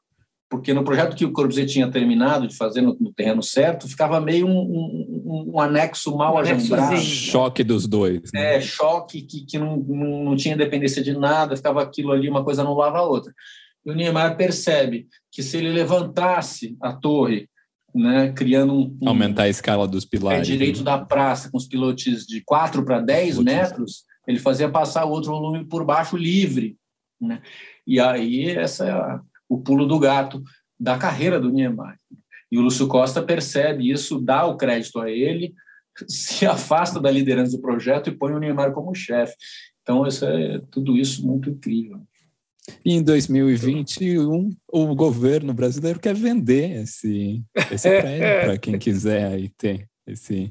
[0.50, 4.22] Porque no projeto que o Corbusier tinha terminado de fazer no, no terreno certo, ficava
[4.22, 6.96] meio um, um, um anexo mal um agembrado.
[6.98, 8.22] Choque dos dois.
[8.32, 8.58] Né?
[8.58, 12.44] É, choque que, que não, não, não tinha independência de nada, ficava aquilo ali, uma
[12.44, 13.34] coisa não lava a outra.
[13.84, 17.50] E o Niemeyer percebe que se ele levantasse a torre
[17.94, 20.48] né, criando um, um, aumentar a escala dos pilares.
[20.48, 20.86] É direito né?
[20.86, 25.32] da praça com os pilotes de 4 para 10 metros, ele fazia passar o outro
[25.32, 26.78] volume por baixo livre.
[27.20, 27.42] Né?
[27.86, 30.42] E aí, essa é a, o pulo do gato
[30.80, 31.98] da carreira do Niemeyer.
[32.52, 35.54] E o Lúcio Costa percebe isso, dá o crédito a ele,
[36.08, 39.36] se afasta da liderança do projeto e põe o Niemeyer como chefe.
[39.82, 42.02] Então, isso é tudo isso muito incrível.
[42.86, 49.50] E em 2021, o governo brasileiro quer vender esse, esse prédio para quem quiser aí
[49.50, 50.50] ter esse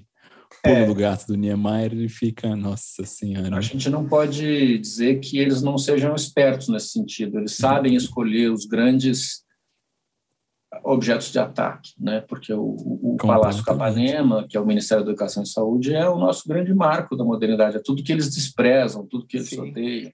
[0.63, 0.87] pulo é.
[0.87, 3.57] do gato do Niemeyer, ele fica, nossa senhora.
[3.57, 7.39] A gente não pode dizer que eles não sejam espertos nesse sentido.
[7.39, 9.43] Eles sabem escolher os grandes
[10.85, 12.21] objetos de ataque, né?
[12.23, 16.19] Porque o, o Palácio Capanema, que é o Ministério da Educação e Saúde, é o
[16.19, 17.77] nosso grande marco da modernidade.
[17.77, 19.71] É tudo que eles desprezam, tudo que eles Sim.
[19.71, 20.13] odeiam.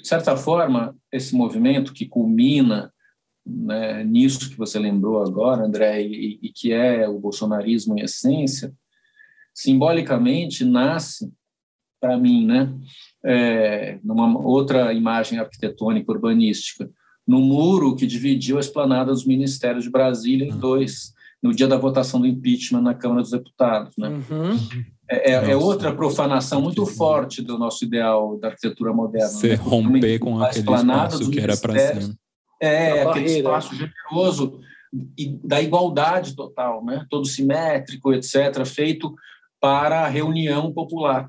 [0.00, 2.92] De certa forma, esse movimento que culmina
[3.44, 8.72] né, nisso que você lembrou agora, André, e, e que é o bolsonarismo em essência,
[9.54, 11.32] simbolicamente nasce,
[12.00, 12.72] para mim, né,
[13.24, 16.90] é, numa outra imagem arquitetônica urbanística,
[17.26, 20.58] no muro que dividiu a esplanada dos ministérios de Brasília em uhum.
[20.58, 23.96] dois, no dia da votação do impeachment na Câmara dos Deputados.
[23.96, 24.08] Né?
[24.08, 24.58] Uhum.
[25.08, 29.28] É, é, é, outra profanação muito forte do nosso ideal da arquitetura moderna.
[29.28, 29.54] Você né?
[29.54, 32.16] romper com aquele espaço que era para ser.
[32.60, 34.60] É, aquele espaço generoso
[35.18, 37.04] e da igualdade total, né?
[37.10, 39.14] todo simétrico, etc., feito
[39.62, 41.28] para a reunião popular.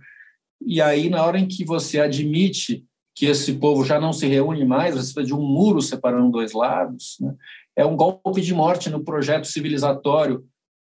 [0.60, 2.84] E aí, na hora em que você admite
[3.16, 6.52] que esse povo já não se reúne mais, você precisa de um muro separando dois
[6.52, 7.36] lados, né?
[7.76, 10.44] é um golpe de morte no projeto civilizatório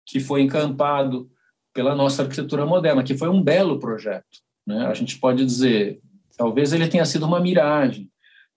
[0.07, 1.31] que foi encampado
[1.75, 4.25] pela nossa arquitetura moderna, que foi um belo projeto.
[4.67, 4.87] Né?
[4.87, 6.01] A gente pode dizer,
[6.39, 8.11] talvez ele tenha sido uma miragem,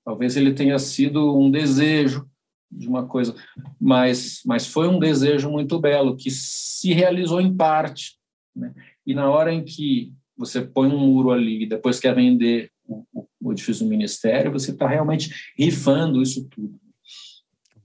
[0.05, 2.25] talvez ele tenha sido um desejo
[2.71, 3.36] de uma coisa,
[3.82, 8.18] mas, mas foi um desejo muito belo que se realizou em parte
[8.60, 8.74] né?
[9.05, 13.05] E na hora em que você põe um muro ali e depois quer vender o,
[13.41, 16.80] o edifício do ministério, você está realmente rifando isso tudo.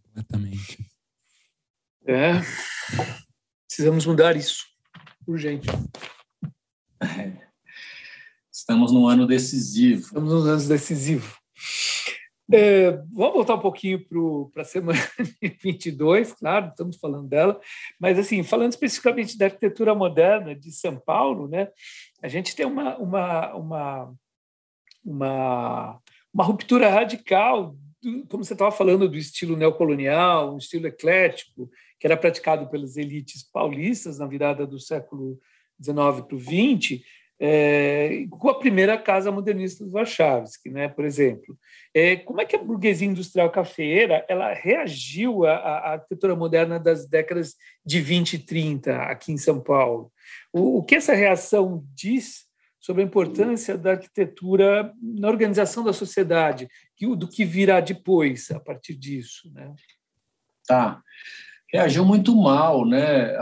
[0.05, 0.79] Completamente.
[2.07, 2.35] É,
[3.66, 4.64] precisamos mudar isso,
[5.27, 5.66] urgente.
[7.01, 7.45] É.
[8.53, 10.03] Estamos num ano decisivo.
[10.03, 11.37] Estamos num ano decisivo.
[12.53, 14.05] É, vamos voltar um pouquinho
[14.53, 14.99] para a semana
[15.62, 17.59] 22, claro, estamos falando dela,
[17.99, 21.68] mas assim, falando especificamente da arquitetura moderna de São Paulo, né,
[22.22, 24.14] a gente tem uma, uma, uma,
[25.03, 26.01] uma,
[26.32, 27.74] uma ruptura radical,
[28.28, 33.42] como você estava falando, do estilo neocolonial, um estilo eclético, que era praticado pelas elites
[33.42, 35.40] paulistas na virada do século
[35.82, 37.03] XIX para o XX,
[37.47, 41.59] é, com a primeira casa modernista do Warszawski, né, por exemplo.
[41.92, 47.07] É, como é que a burguesia industrial cafeeira ela reagiu à, à, arquitetura moderna das
[47.07, 50.11] décadas de 20 e 30 aqui em São Paulo?
[50.51, 52.47] O, o que essa reação diz
[52.80, 56.66] sobre a importância da arquitetura na organização da sociedade,
[56.99, 59.70] do que virá depois a partir disso, né?
[60.66, 61.03] Tá.
[61.70, 63.34] Reagiu muito mal, né?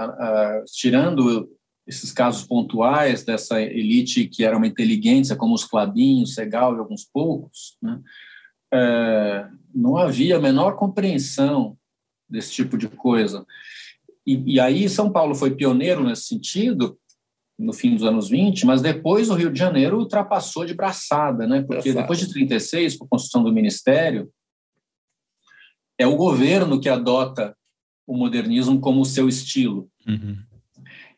[0.75, 1.49] tirando
[1.87, 7.05] esses casos pontuais dessa elite que era uma inteligência, como os Clabinhos, Segal e alguns
[7.05, 8.01] poucos, né?
[8.73, 11.77] é, não havia a menor compreensão
[12.29, 13.45] desse tipo de coisa.
[14.27, 16.99] E, e, aí São Paulo foi pioneiro nesse sentido,
[17.59, 21.61] no fim dos anos 20, mas depois o Rio de Janeiro ultrapassou de braçada, né?
[21.61, 22.01] porque Braçada.
[22.01, 24.33] depois de 36, com a construção do Ministério,
[25.99, 27.55] é o governo que adota
[28.07, 29.89] o modernismo como seu estilo.
[30.07, 30.39] Uhum.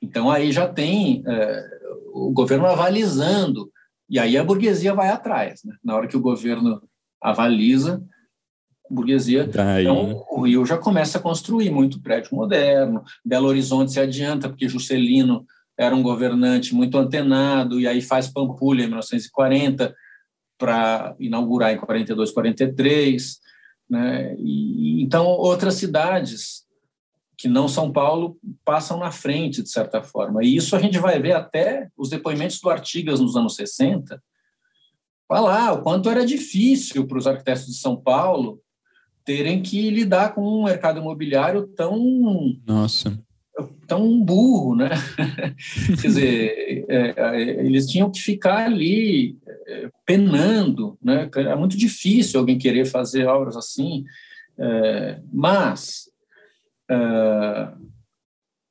[0.04, 1.64] Então, aí já tem é,
[2.12, 3.70] o governo avalizando,
[4.08, 5.62] e aí a burguesia vai atrás.
[5.64, 5.74] Né?
[5.82, 6.82] Na hora que o governo
[7.20, 8.04] avaliza,
[8.90, 9.46] a burguesia.
[9.46, 9.84] Daí.
[9.84, 14.68] Então, o Rio já começa a construir muito prédio moderno, Belo Horizonte se adianta, porque
[14.68, 15.46] Juscelino
[15.76, 19.94] era um governante muito antenado, e aí faz Pampulha em 1940
[20.58, 23.38] para inaugurar em 42, 43.
[23.88, 24.36] Né?
[24.38, 26.64] E, então, outras cidades
[27.36, 30.44] que não São Paulo passam na frente, de certa forma.
[30.44, 34.22] E isso a gente vai ver até os depoimentos do Artigas nos anos 60,
[35.28, 38.60] falar o quanto era difícil para os arquitetos de São Paulo
[39.24, 41.98] terem que lidar com um mercado imobiliário tão
[42.66, 43.18] nossa
[43.86, 44.90] tão burro, né?
[46.00, 51.28] Quer dizer, é, é, eles tinham que ficar ali é, penando, né?
[51.34, 54.04] É muito difícil alguém querer fazer obras assim,
[54.58, 56.10] é, mas
[56.90, 57.74] ah,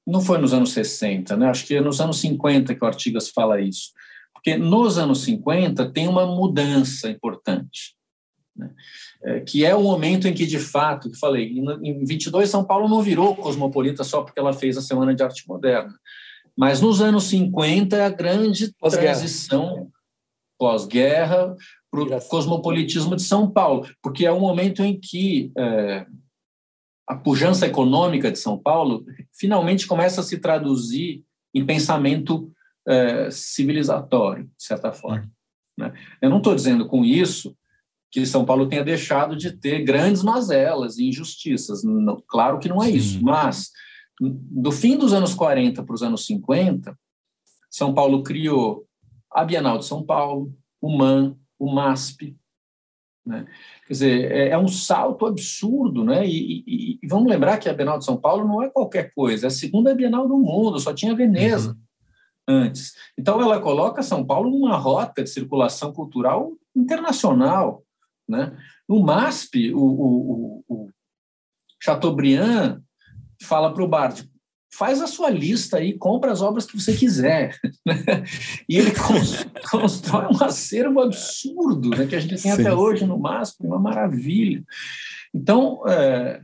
[0.05, 1.47] não foi nos anos 60, né?
[1.47, 3.91] acho que é nos anos 50 que o Artigas fala isso.
[4.33, 7.95] Porque nos anos 50 tem uma mudança importante,
[8.55, 8.69] né?
[9.23, 12.89] é, que é o momento em que, de fato, que falei, em 22 São Paulo
[12.89, 15.93] não virou cosmopolita só porque ela fez a Semana de Arte Moderna.
[16.55, 19.89] Mas nos anos 50 é a grande pós transição
[20.59, 21.55] pós-guerra
[21.89, 26.05] para o cosmopolitismo de São Paulo, porque é o momento em que é,
[27.07, 31.23] a pujança econômica de São Paulo finalmente começa a se traduzir
[31.53, 32.51] em pensamento
[32.87, 35.29] é, civilizatório, de certa forma.
[35.77, 35.93] Né?
[36.21, 37.55] Eu não estou dizendo com isso
[38.11, 41.83] que São Paulo tenha deixado de ter grandes mazelas e injustiças.
[41.83, 43.23] Não, claro que não é isso, Sim.
[43.23, 43.71] mas
[44.19, 46.97] do fim dos anos 40 para os anos 50,
[47.69, 48.85] São Paulo criou
[49.31, 52.37] a Bienal de São Paulo, o MAN, o MASP,
[53.25, 53.47] né?
[53.87, 56.25] Quer dizer, é, é, um salto absurdo, né?
[56.25, 59.45] E, e, e, vamos lembrar que a Bienal de São Paulo não é qualquer coisa,
[59.45, 61.71] é a segunda Bienal do mundo, só tinha Veneza
[62.47, 62.61] uhum.
[62.61, 62.93] antes.
[63.17, 67.83] Então, ela coloca São Paulo numa rota de circulação cultural internacional,
[68.27, 68.57] né?
[68.87, 70.89] No MASP, o, o, o
[71.81, 72.81] Chateaubriand
[73.41, 74.29] fala para o Bardi,
[74.77, 77.57] faz a sua lista aí, compra as obras que você quiser.
[77.85, 77.95] Né?
[78.67, 78.91] E ele
[79.69, 83.79] constrói um acervo absurdo, né, que a gente tem sim, até hoje no máximo, uma
[83.79, 84.63] maravilha.
[85.33, 86.41] Então, é,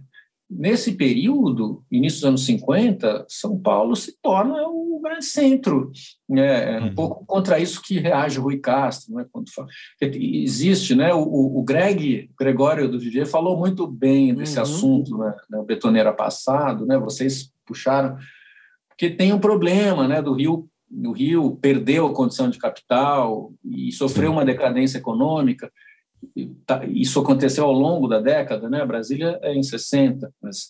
[0.50, 5.92] nesse período, início dos anos 50, São Paulo se torna um grande centro.
[6.28, 6.76] Né?
[6.76, 6.96] É um uhum.
[6.96, 9.26] pouco contra isso que reage o Rui Castro, né?
[9.32, 9.68] quando fala.
[10.02, 11.14] Existe, né?
[11.14, 14.64] o, o Greg, Gregório do Vivier, falou muito bem desse uhum.
[14.64, 15.36] assunto né?
[15.50, 16.98] na betoneira passado, né?
[16.98, 18.18] vocês puxaram,
[18.90, 23.92] porque tem um problema, né, do Rio, o Rio perdeu a condição de capital e
[23.92, 25.72] sofreu uma decadência econômica.
[26.66, 28.86] Tá, isso aconteceu ao longo da década, né?
[28.86, 30.68] Brasília é em 60, mas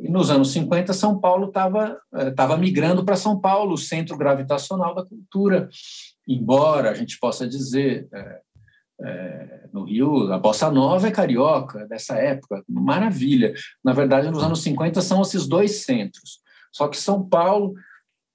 [0.00, 1.98] e nos anos 50 São Paulo estava
[2.28, 5.68] estava migrando para São Paulo, o centro gravitacional da cultura.
[6.26, 8.40] Embora a gente possa dizer é,
[9.00, 13.52] é, no Rio, a bossa nova é carioca, dessa época, maravilha.
[13.84, 16.40] Na verdade, nos anos 50 são esses dois centros.
[16.72, 17.74] Só que São Paulo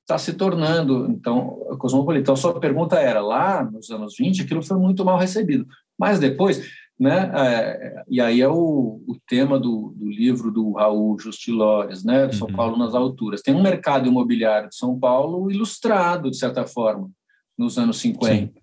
[0.02, 2.24] está se tornando, então, cosmopolita.
[2.24, 5.68] Então, a sua pergunta era, lá nos anos 20, aquilo foi muito mal recebido.
[5.98, 6.68] Mas depois,
[7.00, 12.28] né, é, e aí é o, o tema do, do, livro do Raul Justilores, né,
[12.28, 12.56] de São uhum.
[12.56, 13.42] Paulo nas alturas.
[13.42, 17.10] Tem um mercado imobiliário de São Paulo ilustrado, de certa forma,
[17.58, 18.60] nos anos 50.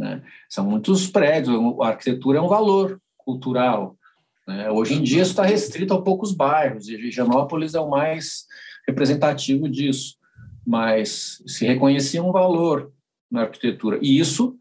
[0.00, 0.22] Né?
[0.48, 3.96] São muitos prédios, a arquitetura é um valor cultural.
[4.48, 4.70] Né?
[4.70, 8.46] Hoje em dia isso está restrito a poucos bairros, e Higienópolis é o mais
[8.88, 10.18] representativo disso
[10.66, 12.92] mas se reconhecia um valor
[13.30, 13.98] na arquitetura.
[14.00, 14.56] E isso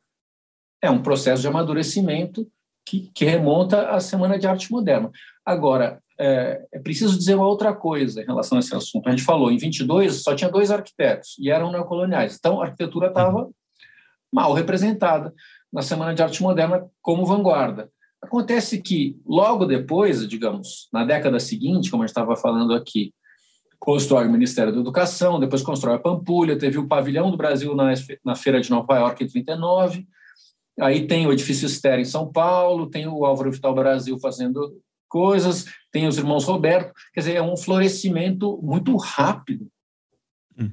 [0.82, 2.48] é um processo de amadurecimento
[2.86, 5.12] que, que remonta à Semana de Arte Moderna.
[5.46, 9.08] Agora, é, é, preciso dizer uma outra coisa em relação a esse assunto.
[9.08, 12.36] A gente falou, em 22 só tinha dois arquitetos e eram neocoloniais.
[12.38, 13.50] Então, a arquitetura estava
[14.32, 15.34] mal representada
[15.72, 17.92] na Semana de Arte Moderna como vanguarda.
[18.22, 23.14] Acontece que, logo depois, digamos, na década seguinte, como a gente estava falando aqui,
[23.80, 27.94] constrói o Ministério da Educação, depois constrói a Pampulha, teve o Pavilhão do Brasil na,
[28.26, 30.06] na Feira de Nova York em 39,
[30.82, 35.66] aí tem o Edifício Esther em São Paulo, tem o Álvaro Vital Brasil fazendo coisas,
[35.92, 39.68] tem os irmãos Roberto, quer dizer, é um florescimento muito rápido
[40.60, 40.72] hum.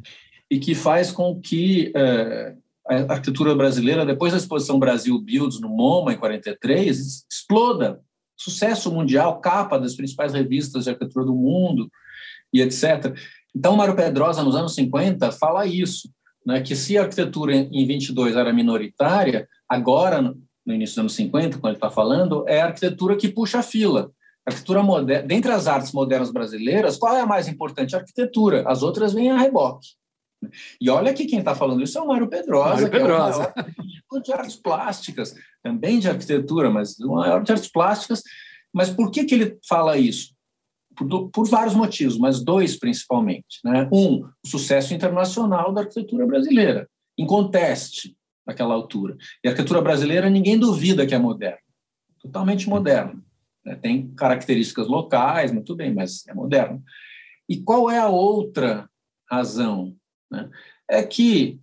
[0.50, 2.54] e que faz com que é,
[2.88, 8.00] a arquitetura brasileira, depois da exposição Brasil Builds no MoMA em 43, exploda.
[8.36, 11.90] Sucesso mundial, capa das principais revistas de arquitetura do mundo,
[12.52, 13.16] e etc.
[13.54, 16.10] Então, Mário Pedrosa, nos anos 50, fala isso,
[16.44, 21.58] né, que se a arquitetura em 22 era minoritária, agora, no início dos anos 50,
[21.58, 24.10] quando ele está falando, é a arquitetura que puxa a fila.
[24.46, 27.96] Arquitetura moderna, dentre as artes modernas brasileiras, qual é a mais importante?
[27.96, 28.62] A arquitetura.
[28.68, 29.88] As outras vêm a reboque.
[30.80, 33.52] E olha que quem está falando isso é o Mário Pedrosa, Mário Pedrosa.
[33.54, 38.22] que é o de artes plásticas, também de arquitetura, mas o maior de artes plásticas.
[38.72, 40.36] Mas por que, que ele fala isso?
[40.96, 43.60] por, por, vários motivos, mas dois principalmente.
[43.62, 43.88] Né?
[43.92, 48.16] Um, o sucesso internacional da arquitetura brasileira, em conteste
[48.46, 49.16] naquela altura.
[49.44, 51.58] E a arquitetura brasileira, ninguém duvida que é moderna,
[52.20, 53.22] totalmente moderna.
[53.64, 53.76] Né?
[53.76, 56.82] Tem características locais, muito bem, mas é moderna.
[57.48, 58.88] E qual é a outra
[59.30, 59.94] razão?
[60.30, 60.48] Né?
[60.88, 61.60] É que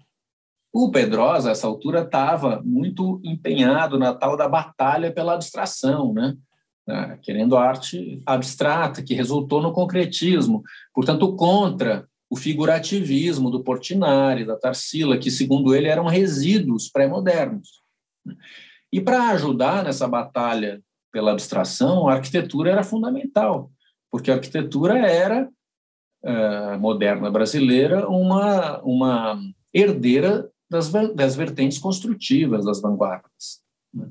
[0.72, 6.36] o Pedrosa, a essa altura, estava muito empenhado na tal da batalha pela abstração, né?
[6.88, 14.58] né, querendo arte abstrata, que resultou no concretismo, portanto, contra o figurativismo do Portinari, da
[14.58, 17.84] Tarsila, que, segundo ele, eram resíduos pré-modernos.
[18.92, 23.72] E para ajudar nessa batalha pela abstração, a arquitetura era fundamental,
[24.12, 25.48] porque a arquitetura era,
[26.24, 29.40] uh, moderna brasileira, uma, uma
[29.74, 33.62] herdeira das, das vertentes construtivas das vanguardas.
[33.94, 34.08] Né?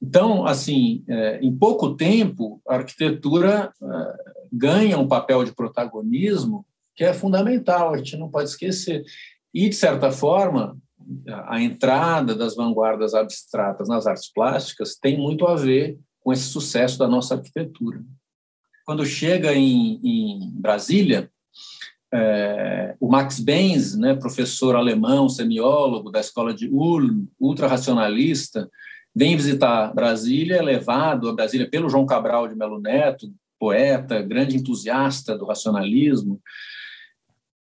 [0.00, 3.86] Então, assim, é, em pouco tempo, a arquitetura é,
[4.52, 6.64] ganha um papel de protagonismo
[6.94, 9.04] que é fundamental, a gente não pode esquecer.
[9.52, 10.76] E, de certa forma,
[11.46, 16.98] a entrada das vanguardas abstratas nas artes plásticas tem muito a ver com esse sucesso
[16.98, 18.04] da nossa arquitetura.
[18.88, 21.30] Quando chega em, em Brasília,
[22.10, 28.66] é, o Max Benz, né, professor alemão, semiólogo da escola de Ulm, ultrarracionalista,
[29.14, 34.56] vem visitar Brasília, é levado a Brasília pelo João Cabral de Melo Neto, poeta, grande
[34.56, 36.40] entusiasta do racionalismo.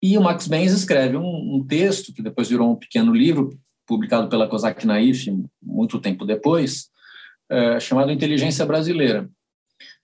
[0.02, 3.50] E o Max Benz escreve um, um texto, que depois virou um pequeno livro,
[3.86, 5.28] publicado pela Kozak Naif
[5.62, 6.90] muito tempo depois,
[7.50, 9.30] é, chamado Inteligência Brasileira.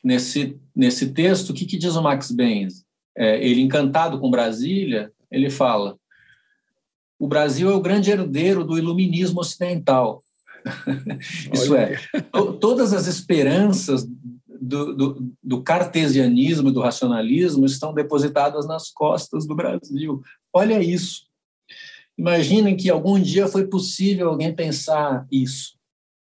[0.04, 2.84] Nesse, nesse texto, o que, que diz o Max Benz?
[3.16, 5.97] É, ele, encantado com Brasília, ele fala:
[7.20, 10.22] o Brasil é o grande herdeiro do iluminismo ocidental.
[11.54, 11.97] Isso é,
[12.32, 14.06] to, todas as esperanças
[14.47, 20.22] do, do, do, cartesianismo e do racionalismo estão depositadas nas costas do Brasil.
[20.54, 21.28] Olha isso.
[22.18, 25.78] Imaginem que algum dia foi possível alguém pensar isso,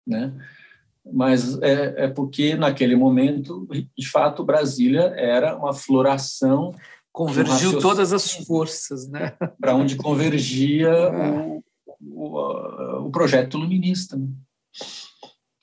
[0.07, 0.33] né?
[1.11, 6.73] Mas é, é porque naquele momento, de fato, Brasília era uma floração
[7.15, 9.31] convergiu todas as forças, né?
[9.59, 11.31] Para onde convergia é.
[11.31, 11.63] o,
[12.01, 14.17] o, o projeto luminista.
[14.17, 14.27] Né?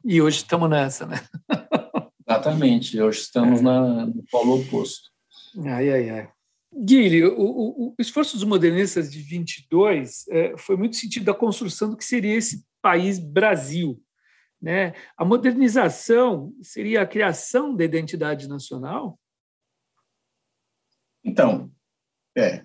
[0.02, 1.20] E hoje estamos nessa, né?
[2.26, 3.62] Exatamente, hoje estamos é.
[3.62, 5.10] na, no polo oposto.
[5.66, 6.28] Ai, ai, ai.
[6.74, 11.98] Guilherme, o, o, esforço dos modernistas de 22 é, foi muito sentido da construção do
[11.98, 14.00] que seria esse país Brasil.
[14.62, 14.94] Né?
[15.16, 19.18] A modernização seria a criação da identidade nacional?
[21.24, 21.70] Então,
[22.36, 22.64] é,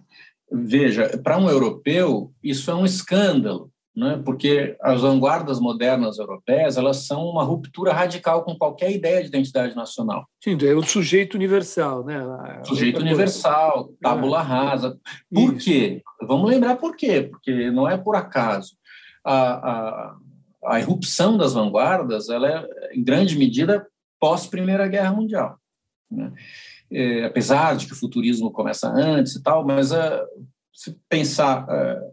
[0.52, 4.22] Veja, para um europeu, isso é um escândalo, né?
[4.24, 9.76] porque as vanguardas modernas europeias elas são uma ruptura radical com qualquer ideia de identidade
[9.76, 10.26] nacional.
[10.42, 12.06] Sim, é o sujeito universal.
[12.06, 12.18] Né?
[12.64, 14.44] Sujeito universal, tábula é.
[14.44, 14.98] rasa.
[15.30, 15.66] Por isso.
[15.66, 16.02] quê?
[16.22, 18.78] Vamos lembrar por quê, porque não é por acaso.
[19.26, 20.18] A, a,
[20.66, 23.88] a irrupção das vanguardas, ela é, em grande medida,
[24.20, 25.60] pós-Primeira Guerra Mundial.
[26.10, 26.32] Né?
[26.92, 30.24] É, apesar de que o futurismo começa antes e tal, mas é,
[30.74, 32.12] se pensar, é,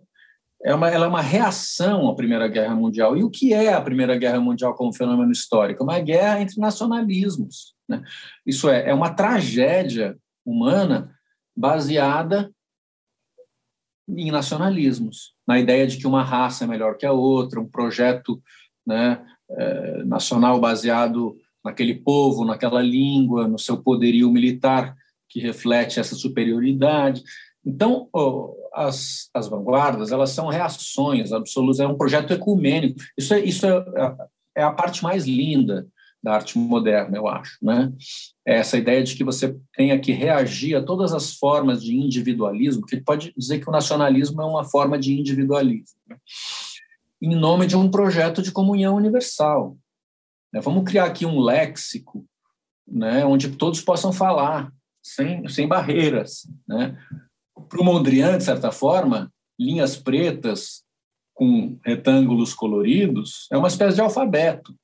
[0.64, 3.16] é uma, ela é uma reação à Primeira Guerra Mundial.
[3.16, 5.84] E o que é a Primeira Guerra Mundial como fenômeno histórico?
[5.84, 7.74] Uma guerra entre nacionalismos.
[7.88, 8.02] Né?
[8.46, 11.14] Isso é, é uma tragédia humana
[11.56, 12.50] baseada
[14.08, 18.42] em nacionalismos, na ideia de que uma raça é melhor que a outra, um projeto
[18.86, 24.94] né, é, nacional baseado naquele povo, naquela língua, no seu poderio militar
[25.28, 27.22] que reflete essa superioridade.
[27.64, 28.08] Então,
[28.74, 33.00] as, as vanguardas, elas são reações absolutas, é um projeto ecumênico.
[33.16, 33.84] Isso é, isso é,
[34.58, 35.86] é a parte mais linda
[36.24, 37.92] da arte moderna, eu acho, né?
[38.46, 42.86] É essa ideia de que você tenha que reagir a todas as formas de individualismo,
[42.86, 46.16] que pode dizer que o nacionalismo é uma forma de individualismo, né?
[47.20, 49.76] em nome de um projeto de comunhão universal.
[50.50, 50.62] Né?
[50.62, 52.24] Vamos criar aqui um léxico,
[52.86, 54.72] né, onde todos possam falar
[55.02, 56.98] sem, sem barreiras, né?
[57.68, 60.82] Para o Mondrian, de certa forma, linhas pretas
[61.34, 64.74] com retângulos coloridos é uma espécie de alfabeto.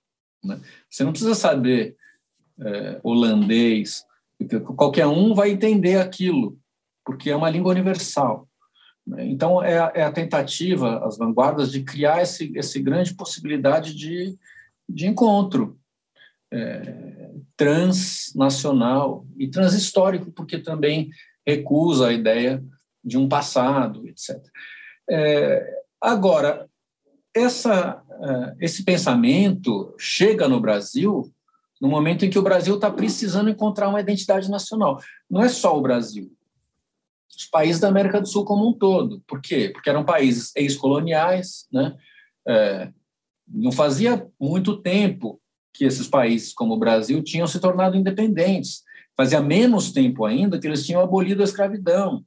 [0.42, 0.60] Né?
[0.88, 1.96] Você não precisa saber
[2.58, 4.04] é, holandês,
[4.76, 6.58] qualquer um vai entender aquilo,
[7.04, 8.48] porque é uma língua universal.
[9.06, 9.26] Né?
[9.26, 14.36] Então, é, é, a tentativa, as vanguardas, de criar esse, esse grande possibilidade de,
[14.88, 15.78] de encontro
[16.52, 21.10] é, transnacional e transhistórico, porque também
[21.46, 22.62] recusa a ideia
[23.02, 24.38] de um passado, etc.
[25.08, 26.68] É, agora,
[27.34, 28.02] essa,
[28.58, 31.32] esse pensamento chega no Brasil
[31.80, 35.00] no momento em que o Brasil está precisando encontrar uma identidade nacional.
[35.30, 36.30] Não é só o Brasil,
[37.34, 39.22] os países da América do Sul como um todo.
[39.26, 39.70] Por quê?
[39.72, 41.96] Porque eram países ex-coloniais, né?
[42.46, 42.92] É,
[43.48, 45.40] não fazia muito tempo
[45.72, 48.82] que esses países, como o Brasil, tinham se tornado independentes.
[49.16, 52.24] Fazia menos tempo ainda que eles tinham abolido a escravidão.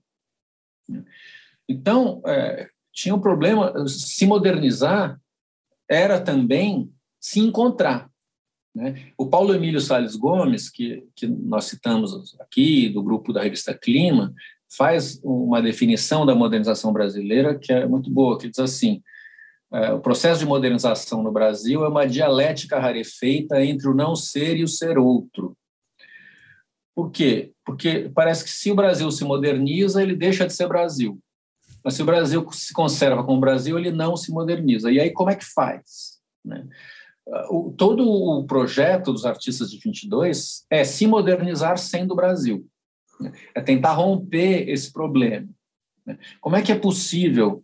[1.68, 5.20] Então, é, tinha um problema, se modernizar
[5.90, 8.10] era também se encontrar.
[8.76, 9.12] Né?
[9.18, 14.34] O Paulo Emílio Salles Gomes, que, que nós citamos aqui, do grupo da revista Clima,
[14.76, 19.02] faz uma definição da modernização brasileira que é muito boa, que diz assim,
[19.72, 24.58] é, o processo de modernização no Brasil é uma dialética rarefeita entre o não ser
[24.58, 25.56] e o ser outro.
[26.96, 27.52] Por quê?
[27.66, 31.20] Porque parece que se o Brasil se moderniza, ele deixa de ser Brasil.
[31.84, 34.92] Mas se o Brasil se conserva como Brasil, ele não se moderniza.
[34.92, 36.20] E aí como é que faz?
[36.44, 36.66] Né?
[37.50, 42.66] O, todo o projeto dos artistas de 22 é se modernizar sendo Brasil.
[43.20, 43.32] Né?
[43.56, 45.48] É tentar romper esse problema.
[46.06, 46.18] Né?
[46.42, 47.64] Como é que é possível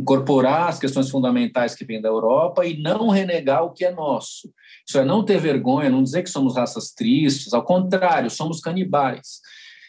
[0.00, 4.50] incorporar as questões fundamentais que vêm da Europa e não renegar o que é nosso.
[4.86, 9.40] Isso é não ter vergonha, não dizer que somos raças tristes, ao contrário, somos canibais.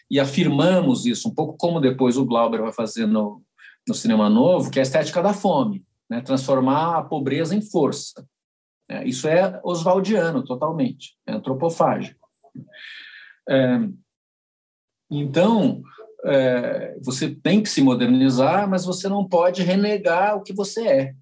[0.10, 3.42] E afirmamos isso, um pouco como depois o Glauber vai fazer no,
[3.88, 6.22] no Cinema Novo, que é a estética da fome, né?
[6.22, 8.26] transformar a pobreza em força.
[8.90, 12.28] É, isso é oswaldiano, totalmente, é antropofágico.
[13.50, 13.80] É,
[15.10, 15.82] então,
[16.26, 21.16] é, você tem que se modernizar, mas você não pode renegar o que você é.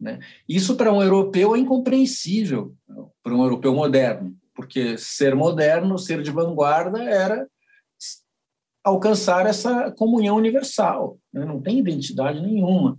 [0.00, 0.20] Né?
[0.48, 2.74] Isso para um europeu é incompreensível,
[3.22, 7.46] para um europeu moderno, porque ser moderno, ser de vanguarda, era
[8.82, 11.18] alcançar essa comunhão universal.
[11.38, 11.44] Né?
[11.44, 12.98] Não tem identidade nenhuma.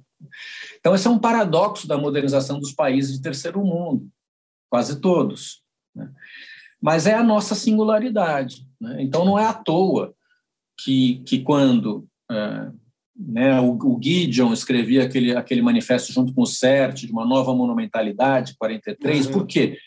[0.80, 4.10] Então, esse é um paradoxo da modernização dos países de terceiro mundo,
[4.70, 5.62] quase todos.
[5.96, 6.12] Né?
[6.82, 8.68] Mas é a nossa singularidade.
[8.80, 9.02] Né?
[9.02, 10.14] Então, não é à toa
[10.84, 12.72] que, que quando é,
[13.20, 17.54] né, o, o Gideon escrevia aquele, aquele manifesto junto com o CERT de uma nova
[17.54, 19.32] monumentalidade, 43, uhum.
[19.34, 19.78] por quê?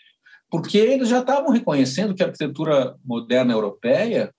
[0.50, 4.34] Porque eles já estavam reconhecendo que a arquitetura moderna europeia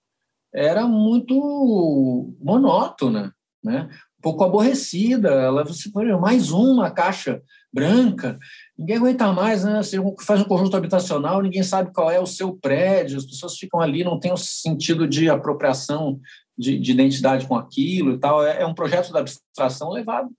[0.54, 3.34] era muito monótona,
[3.64, 3.88] né?
[4.18, 5.30] um pouco aborrecida.
[5.30, 5.90] Ela você
[6.20, 7.42] mais uma caixa
[7.72, 8.38] branca,
[8.78, 9.82] ninguém aguenta mais, né?
[9.82, 13.80] Você faz um conjunto habitacional, ninguém sabe qual é o seu prédio, as pessoas ficam
[13.80, 16.20] ali, não tem o sentido de apropriação
[16.56, 18.46] de, de identidade com aquilo e tal.
[18.46, 20.30] É, é, um projeto da abstração levado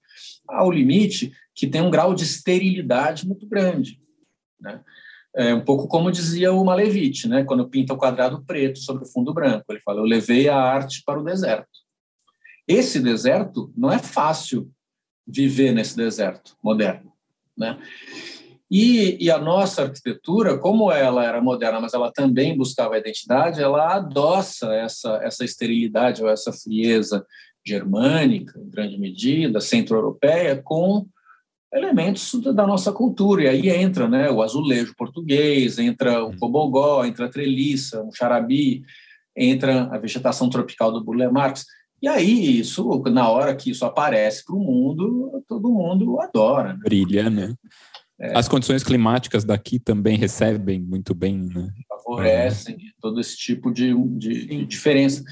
[0.47, 3.99] ao limite que tem um grau de esterilidade muito grande.
[4.61, 4.79] Né?
[5.35, 7.43] É um pouco como dizia o Malevich, né?
[7.43, 9.65] quando pinta o quadrado preto sobre o fundo branco.
[9.69, 11.84] Ele fala: Eu levei a arte para o deserto.
[12.67, 14.71] Esse deserto não é fácil
[15.27, 17.11] viver nesse deserto moderno.
[17.57, 17.77] Né?
[18.69, 23.61] E, e, a nossa arquitetura, como ela era moderna, mas ela também buscava a identidade,
[23.61, 27.25] ela adoça essa, essa esterilidade ou essa frieza
[27.65, 31.07] germânica, em grande medida, centro-europeia, com
[31.73, 33.43] elementos da nossa cultura.
[33.43, 38.83] E aí entra né, o azulejo português, entra o cobogó, entra a treliça, o xarabi,
[39.35, 41.65] entra a vegetação tropical do Burle Marx.
[42.01, 46.73] E aí, isso, na hora que isso aparece para o mundo, todo mundo adora.
[46.73, 46.79] Né?
[46.83, 47.55] Brilha, né?
[48.19, 48.37] É.
[48.37, 51.69] As condições climáticas daqui também recebem muito bem, né?
[51.89, 55.23] Favorecem todo esse tipo de, de, de diferença.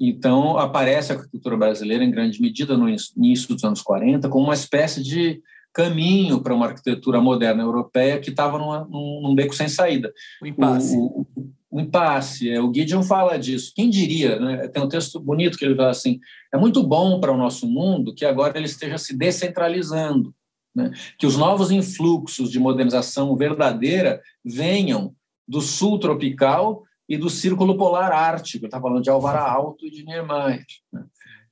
[0.00, 4.54] Então, aparece a cultura brasileira, em grande medida, no início dos anos 40, como uma
[4.54, 5.40] espécie de
[5.72, 10.12] caminho para uma arquitetura moderna europeia que estava num, num, beco sem saída.
[10.40, 10.96] O impasse.
[10.96, 12.48] O, o, o impasse.
[12.48, 13.72] É, o Gideon fala disso.
[13.74, 14.38] Quem diria?
[14.38, 14.68] Né?
[14.68, 16.20] Tem um texto bonito que ele fala assim:
[16.52, 20.32] é muito bom para o nosso mundo que agora ele esteja se descentralizando,
[20.72, 20.92] né?
[21.18, 25.16] que os novos influxos de modernização verdadeira venham
[25.48, 28.66] do sul tropical e do círculo polar ártico.
[28.66, 30.64] Está falando de Alvara Alto e de Niemeyer.
[30.92, 31.04] Né?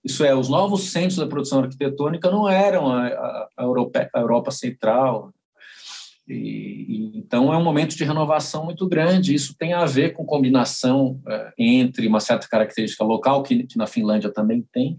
[0.05, 4.20] Isso é, os novos centros da produção arquitetônica não eram a, a, a, Europa, a
[4.20, 5.33] Europa, Central.
[6.33, 9.35] E, então, é um momento de renovação muito grande.
[9.35, 13.87] Isso tem a ver com combinação é, entre uma certa característica local, que, que, na
[13.87, 14.99] Finlândia também tem,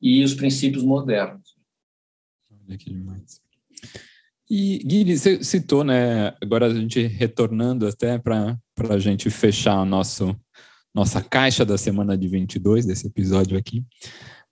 [0.00, 1.54] e os princípios modernos.
[2.50, 3.40] Olha que demais.
[4.50, 8.58] E, Guilherme, você citou, né, agora a gente retornando até para
[8.90, 10.36] a gente fechar nosso
[10.94, 13.84] nossa caixa da semana de 22, desse episódio aqui.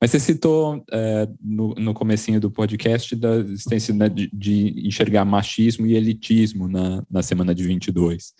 [0.02, 5.24] Mas você citou é, no, no comecinho do podcast da existência né, de, de, enxergar
[5.24, 8.32] machismo e elitismo na, na semana de 22.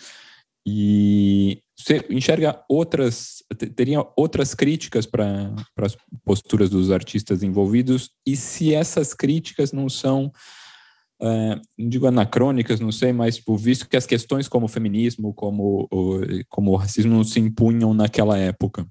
[0.66, 3.44] E você enxerga outras,
[3.76, 8.10] teria outras críticas para as posturas dos artistas envolvidos?
[8.26, 10.32] E se essas críticas não são
[11.22, 15.32] é, não digo anacrônicas, não sei, mas por visto que as questões como o feminismo,
[15.32, 15.88] como
[16.48, 18.84] como o racismo não se impunham naquela época.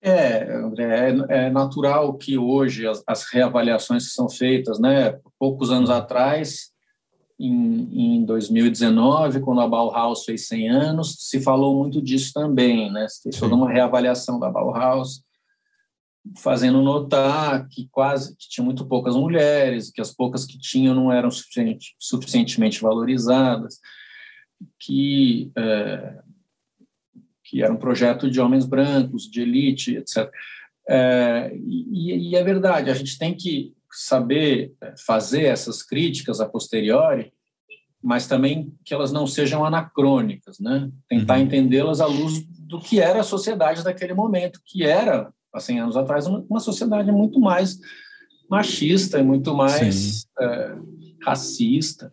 [0.00, 5.18] É, André, é, é natural que hoje as, as, reavaliações que são feitas, né?
[5.38, 6.70] Poucos anos atrás,
[7.38, 13.08] em, em 2019, quando a Bauhaus fez 100 anos, se falou muito disso também, né?
[13.08, 15.22] Se fez toda uma reavaliação da Bauhaus,
[16.36, 21.12] fazendo notar que quase que tinha muito poucas mulheres, que as poucas que tinham não
[21.12, 23.78] eram suficiente, suficientemente valorizadas,
[24.78, 26.18] que é,
[27.48, 30.30] que era um projeto de homens brancos, de elite, etc.
[30.86, 36.48] É, e, e, é verdade, a gente tem que saber é, fazer essas críticas a
[36.48, 37.32] posteriori,
[38.02, 40.90] mas também que elas não sejam anacrônicas, né?
[41.08, 41.44] Tentar uhum.
[41.44, 45.96] entendê-las à luz do que era a sociedade daquele momento, que era há 100 anos
[45.96, 47.78] atrás, uma sociedade muito mais
[48.48, 50.76] machista e muito mais é,
[51.24, 52.12] racista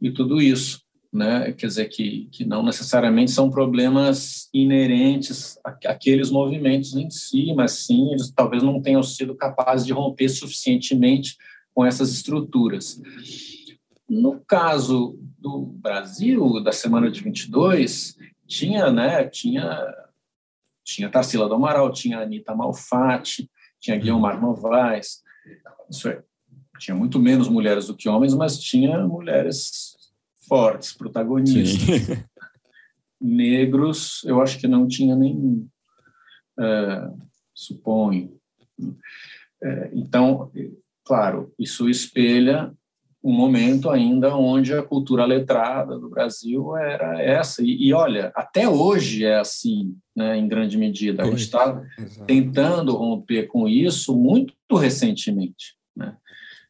[0.00, 0.80] e tudo isso.
[1.12, 1.52] Né?
[1.52, 8.12] Quer dizer, que, que não necessariamente são problemas inerentes àqueles movimentos em si, mas sim,
[8.12, 11.36] eles talvez não tenham sido capazes de romper suficientemente
[11.74, 13.02] com essas estruturas.
[14.08, 19.84] No caso do Brasil, da semana de 22, tinha, né, tinha
[20.84, 23.48] tinha Tarsila do Amaral, tinha Anitta Malfatti,
[23.78, 24.02] tinha uhum.
[24.02, 25.22] Guilherme Novaes.
[25.88, 26.22] Isso é,
[26.78, 29.96] tinha muito menos mulheres do que homens, mas tinha mulheres
[30.50, 32.18] fortes, protagonistas.
[33.22, 35.68] Negros, eu acho que não tinha nem,
[36.58, 37.10] é,
[37.54, 38.36] suponho.
[39.62, 40.50] É, então,
[41.04, 42.74] claro, isso espelha
[43.22, 47.62] um momento ainda onde a cultura letrada do Brasil era essa.
[47.62, 51.22] E, e olha, até hoje é assim, né, em grande medida.
[51.22, 51.82] A gente está
[52.26, 55.76] tentando romper com isso muito recentemente.
[55.94, 56.16] Né?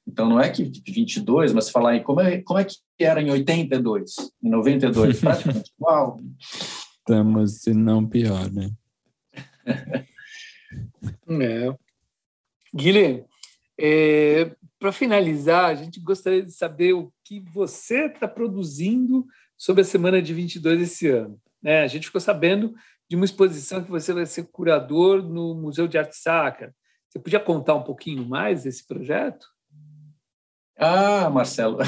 [0.07, 3.31] Então, não é que 22, mas falar em como é, como é que era em
[3.31, 6.21] 82, em 92, praticamente igual.
[6.99, 8.71] Estamos, se não pior, né?
[11.29, 11.75] é.
[12.75, 13.25] Guilherme,
[13.81, 19.27] é, para finalizar, a gente gostaria de saber o que você está produzindo
[19.57, 21.41] sobre a semana de 22 esse ano.
[21.65, 22.75] É, a gente ficou sabendo
[23.09, 26.75] de uma exposição que você vai ser curador no Museu de Arte Sacra.
[27.09, 29.47] Você podia contar um pouquinho mais desse projeto?
[30.81, 31.79] Ah, Marcelo,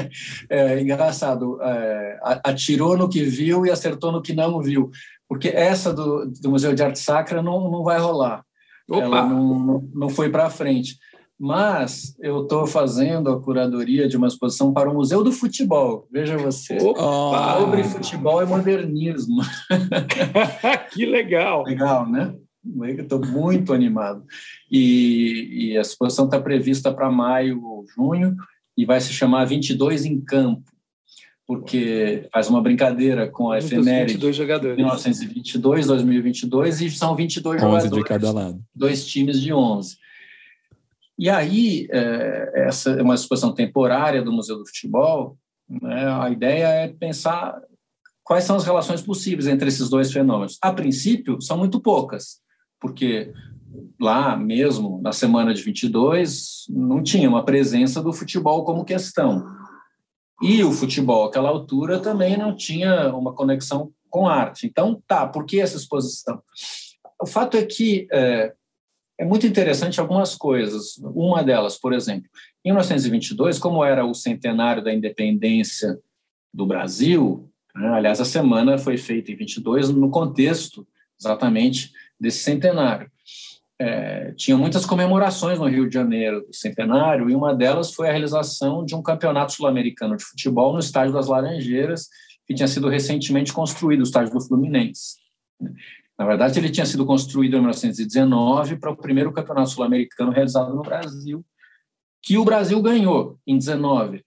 [0.50, 1.58] é engraçado.
[1.62, 4.90] É, atirou no que viu e acertou no que não viu,
[5.26, 8.44] porque essa do, do Museu de Arte Sacra não, não vai rolar.
[8.90, 9.02] Opa.
[9.02, 10.96] Ela não, não, foi para frente
[11.44, 16.06] mas eu estou fazendo a curadoria de uma exposição para o Museu do Futebol.
[16.08, 16.78] Veja você.
[16.80, 17.58] Opa!
[17.58, 19.42] Sobre futebol e modernismo.
[20.92, 21.64] que legal!
[21.64, 22.32] Legal, né?
[22.98, 24.24] Estou muito animado.
[24.70, 28.36] E, e a exposição está prevista para maio ou junho
[28.76, 30.70] e vai se chamar 22 em Campo,
[31.46, 34.76] porque faz uma brincadeira com a efeméride 22 jogadores.
[34.76, 38.04] 1922, 2022 e são 22 11 jogadores.
[38.04, 38.62] de cada lado.
[38.74, 39.96] Dois times de 11.
[41.18, 45.36] E aí, é, essa é uma exposição temporária do Museu do Futebol.
[45.68, 47.60] Né, a ideia é pensar
[48.24, 50.58] quais são as relações possíveis entre esses dois fenômenos.
[50.60, 52.41] A princípio, são muito poucas,
[52.82, 53.32] porque
[53.98, 59.46] lá mesmo, na semana de 22, não tinha uma presença do futebol como questão.
[60.42, 64.66] E o futebol, àquela altura, também não tinha uma conexão com arte.
[64.66, 66.42] Então, tá, por que essa exposição?
[67.20, 68.52] O fato é que é,
[69.18, 70.98] é muito interessante algumas coisas.
[71.14, 72.28] Uma delas, por exemplo,
[72.64, 75.96] em 1922, como era o centenário da independência
[76.52, 80.86] do Brasil, né, aliás, a semana foi feita em 22 no contexto
[81.18, 81.92] exatamente
[82.22, 83.10] desse centenário
[83.82, 88.12] é, tinha muitas comemorações no Rio de Janeiro do centenário, e uma delas foi a
[88.12, 92.08] realização de um campeonato sul-americano de futebol no Estádio das Laranjeiras,
[92.46, 95.16] que tinha sido recentemente construído, o Estádio do Fluminense.
[96.16, 100.82] Na verdade, ele tinha sido construído em 1919 para o primeiro campeonato sul-americano realizado no
[100.82, 101.44] Brasil,
[102.22, 104.24] que o Brasil ganhou em 19.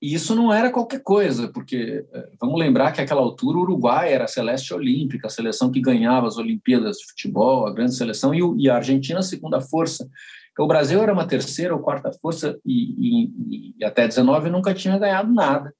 [0.00, 4.12] E isso não era qualquer coisa, porque é, vamos lembrar que naquela altura o Uruguai
[4.12, 8.34] era a celeste olímpica, a seleção que ganhava as Olimpíadas de futebol, a grande seleção,
[8.34, 10.08] e, a Argentina a segunda força.
[10.52, 14.72] Então, o Brasil era uma terceira ou quarta força e, e, e até 19 nunca
[14.72, 15.74] tinha ganhado nada.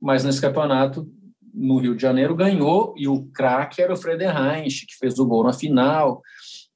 [0.00, 1.08] Mas nesse campeonato,
[1.54, 5.44] no Rio de Janeiro, ganhou e o craque era o Frederich, que fez o gol
[5.44, 6.20] na final,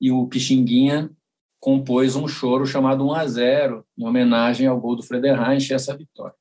[0.00, 1.10] e o Pixinguinha
[1.60, 5.96] compôs um choro chamado 1 a 0 em homenagem ao gol do Frederich e essa
[5.96, 6.34] vitória.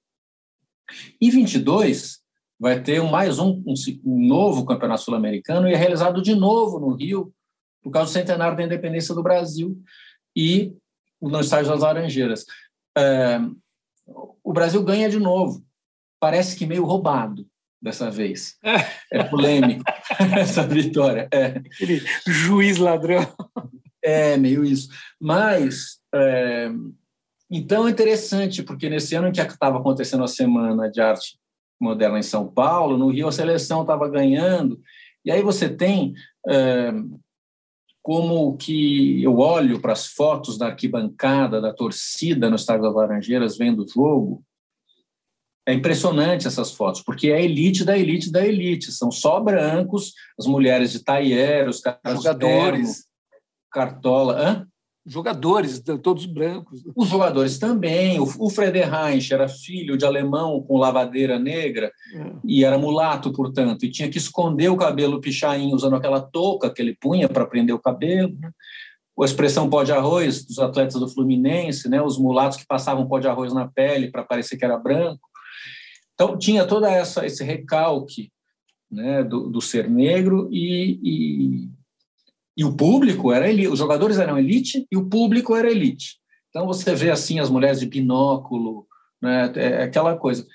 [1.19, 2.19] Em 22,
[2.59, 3.73] vai ter mais um, um,
[4.05, 7.33] um novo campeonato sul-americano e é realizado de novo no Rio,
[7.81, 9.81] por causa do centenário da independência do Brasil
[10.35, 10.73] e
[11.21, 12.45] no estádio das Laranjeiras.
[12.97, 13.39] É,
[14.43, 15.65] o Brasil ganha de novo.
[16.19, 17.47] Parece que meio roubado
[17.81, 18.57] dessa vez.
[19.11, 19.83] É polêmico
[20.37, 21.27] essa vitória.
[21.31, 21.45] É.
[21.45, 23.25] Aquele juiz ladrão.
[24.03, 24.89] É, meio isso.
[25.19, 26.69] Mas é,
[27.51, 31.37] então é interessante, porque nesse ano em que estava acontecendo a Semana de Arte
[31.79, 34.79] Moderna em São Paulo, no Rio a seleção estava ganhando,
[35.25, 36.13] e aí você tem
[36.47, 36.91] é,
[38.01, 43.57] como que eu olho para as fotos da arquibancada, da torcida no Estádio das Laranjeiras
[43.57, 44.43] vendo o jogo,
[45.67, 50.13] é impressionante essas fotos, porque é a elite da elite da elite, são só brancos,
[50.39, 53.05] as mulheres de taier, os caras jogadores, de terno,
[53.71, 54.67] cartola, hã?
[55.05, 56.83] Jogadores, todos brancos.
[56.95, 58.19] Os jogadores também.
[58.19, 62.31] O, Frederich era filho de alemão com lavadeira negra é.
[62.43, 66.81] e era mulato, portanto, e tinha que esconder o cabelo pichain usando aquela touca que
[66.81, 68.37] ele punha para prender o cabelo.
[68.39, 68.51] Né?
[69.19, 72.01] A expressão pó de arroz dos atletas do Fluminense, né?
[72.01, 75.29] os mulatos que passavam pó de arroz na pele para parecer que era branco.
[76.13, 78.31] Então, tinha toda essa esse recalque
[78.91, 81.69] né, do, do ser negro e, e
[82.61, 86.19] e o público era elite, os jogadores eram elite e o público era elite.
[86.47, 88.85] Então você vê assim as mulheres de binóculo,
[89.19, 90.45] né, é aquela coisa.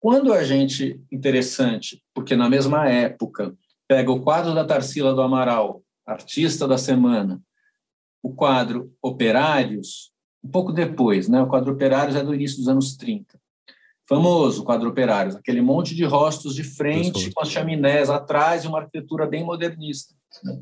[0.00, 3.54] Quando a gente interessante, porque na mesma época
[3.86, 7.40] pega o quadro da Tarsila do Amaral, artista da semana,
[8.20, 10.10] o quadro Operários,
[10.42, 11.40] um pouco depois, né?
[11.40, 13.40] O quadro Operários é do início dos anos 30.
[14.08, 18.66] Famoso o quadro Operários, aquele monte de rostos de frente com as chaminés atrás e
[18.66, 20.12] uma arquitetura bem modernista.
[20.42, 20.60] Né?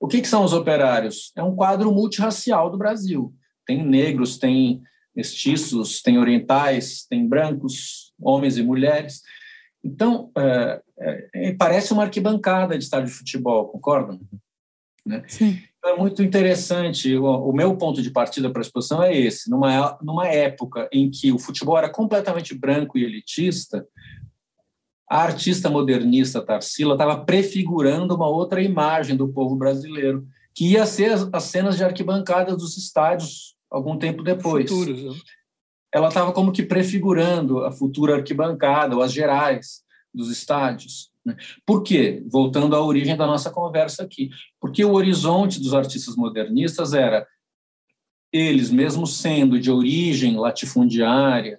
[0.00, 1.32] O que, que são os operários?
[1.36, 3.34] É um quadro multirracial do Brasil.
[3.66, 4.80] Tem negros, tem
[5.14, 9.22] mestiços, tem orientais, tem brancos, homens e mulheres.
[9.82, 14.20] Então, é, é, é parece uma arquibancada de estádio de futebol, concordam?
[15.04, 15.24] Né?
[15.26, 15.58] Sim.
[15.78, 17.16] Então, é muito interessante.
[17.16, 19.50] O, o, meu ponto de partida para a exposição é esse.
[19.50, 23.86] Numa, numa época em que o futebol era completamente branco e elitista,
[25.10, 31.12] a artista modernista Tarsila estava prefigurando uma outra imagem do povo brasileiro, que ia ser
[31.12, 34.68] as, as cenas de arquibancadas dos estádios algum tempo depois.
[34.68, 35.20] Futuros, né?
[35.92, 39.82] Ela estava como que prefigurando a futura arquibancada, ou as gerais
[40.12, 41.10] dos estádios.
[41.24, 41.36] Né?
[41.64, 42.22] Por quê?
[42.30, 44.28] Voltando à origem da nossa conversa aqui.
[44.60, 47.26] Porque o horizonte dos artistas modernistas era
[48.30, 51.58] eles, mesmo sendo de origem latifundiária,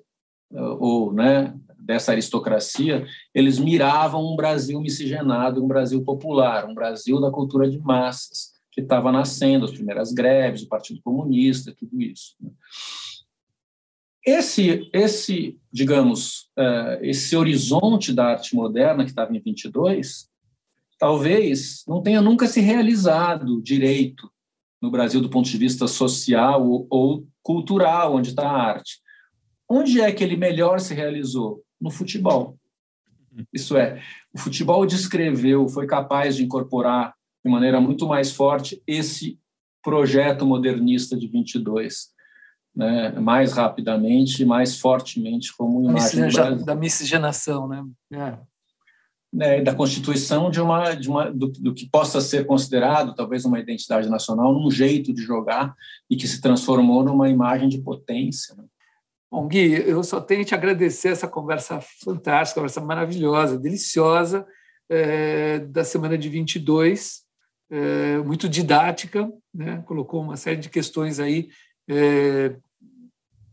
[0.52, 1.56] ou né,
[1.90, 3.03] dessa aristocracia,
[3.34, 8.80] eles miravam um Brasil miscigenado, um Brasil popular, um Brasil da cultura de massas, que
[8.80, 12.36] estava nascendo, as primeiras greves, o Partido Comunista, tudo isso.
[12.40, 12.52] Né?
[14.24, 20.30] Esse, esse digamos, eh, esse horizonte da arte moderna que estava em 22,
[20.99, 24.30] talvez não tenha nunca se realizado direito
[24.80, 28.99] no Brasil do ponto de vista social ou cultural, onde está a arte.
[29.68, 31.64] Onde é que ele melhor se realizou?
[31.80, 32.57] No futebol.
[33.53, 34.01] Isso é,
[34.34, 39.39] o futebol descreveu, foi capaz de incorporar de maneira muito mais forte esse
[39.84, 42.10] projeto modernista de 22,
[42.76, 43.11] né?
[43.19, 47.84] mais rapidamente, mais fortemente como imagem da, da miscigenação, né?
[48.11, 48.49] É.
[49.31, 53.60] Né, da constituição de uma, de uma do, do, que possa ser considerado talvez uma
[53.60, 55.76] identidade nacional, num jeito de jogar
[56.10, 58.56] e que se transformou numa imagem de potência.
[58.56, 58.64] Né?
[59.31, 64.45] Bom, Gui, eu só tenho te agradecer essa conversa fantástica, conversa maravilhosa, deliciosa,
[64.89, 67.22] é, da semana de 22,
[67.69, 69.84] é, muito didática, né?
[69.85, 71.49] colocou uma série de questões aí
[71.88, 72.56] é,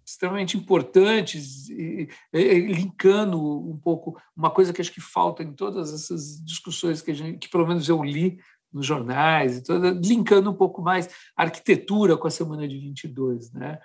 [0.06, 5.92] extremamente importantes, e, e, linkando um pouco uma coisa que acho que falta em todas
[5.92, 8.38] essas discussões que, gente, que pelo menos eu li
[8.72, 13.52] nos jornais, e toda, linkando um pouco mais a arquitetura com a semana de 22,
[13.52, 13.78] né?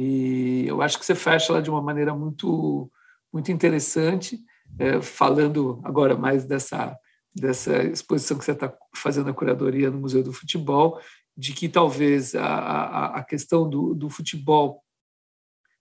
[0.00, 2.88] E eu acho que você fecha ela de uma maneira muito,
[3.32, 4.38] muito interessante,
[4.78, 6.96] é, falando agora mais dessa,
[7.34, 11.00] dessa exposição que você está fazendo a curadoria no Museu do Futebol,
[11.36, 14.84] de que talvez a, a, a questão do, do futebol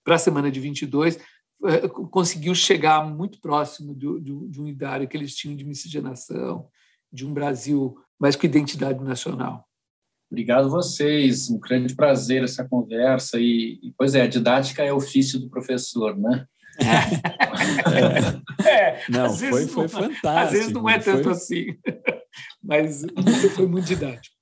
[0.03, 1.19] para a semana de 22
[1.65, 6.67] é, conseguiu chegar muito próximo do, do, de um ideário que eles tinham de miscigenação,
[7.13, 9.67] de um Brasil mais com identidade nacional.
[10.29, 15.39] Obrigado vocês, um grande prazer essa conversa e, e pois é, a didática é ofício
[15.39, 16.45] do professor, né?
[18.63, 20.27] é, é não, foi, foi fantástico.
[20.27, 21.31] Às vezes não é tanto foi...
[21.31, 21.65] assim,
[22.61, 24.35] mas você foi muito didático.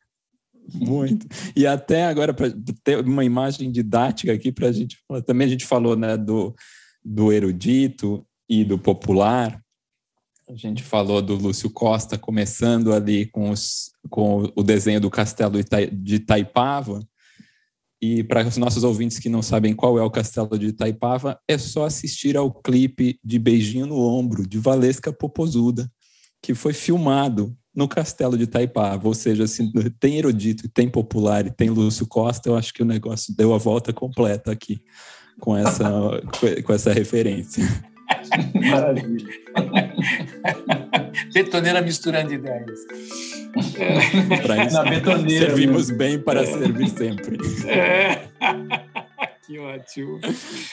[0.74, 1.28] Muito.
[1.56, 2.52] E até agora, para
[2.84, 6.56] ter uma imagem didática aqui, para a gente também a gente falou né, do,
[7.04, 9.62] do erudito e do popular,
[10.48, 15.58] a gente falou do Lúcio Costa começando ali com, os, com o desenho do castelo
[15.92, 17.00] de Itaipava.
[18.00, 21.58] E para os nossos ouvintes que não sabem qual é o castelo de Itaipava, é
[21.58, 25.90] só assistir ao clipe de Beijinho no Ombro, de Valesca Popozuda,
[26.42, 29.08] que foi filmado no castelo de Itaipava.
[29.08, 32.86] Ou seja, assim, tem erudito, tem popular e tem Lúcio Costa, eu acho que o
[32.86, 34.80] negócio deu a volta completa aqui
[35.40, 35.90] com essa,
[36.64, 37.64] com essa referência.
[38.54, 39.28] Maravilha.
[41.34, 42.80] betoneira misturando ideias.
[43.78, 44.38] É.
[44.38, 45.48] Para isso, Na betoneira.
[45.48, 45.98] Servimos mesmo.
[45.98, 46.46] bem para é.
[46.46, 47.38] servir sempre.
[47.68, 48.28] É.
[49.46, 50.20] Que ótimo.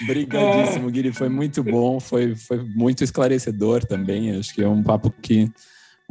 [0.03, 1.15] Obrigadíssimo, Guilherme.
[1.15, 4.35] Foi muito bom, foi, foi muito esclarecedor também.
[4.35, 5.53] Acho que é um papo que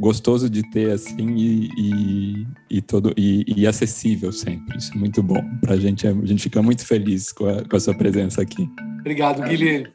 [0.00, 4.78] gostoso de ter assim e, e, e todo e, e, acessível sempre.
[4.78, 6.06] Isso é muito bom para a gente.
[6.06, 8.68] A gente fica muito feliz com a, com a sua presença aqui.
[9.00, 9.88] Obrigado, Guilherme.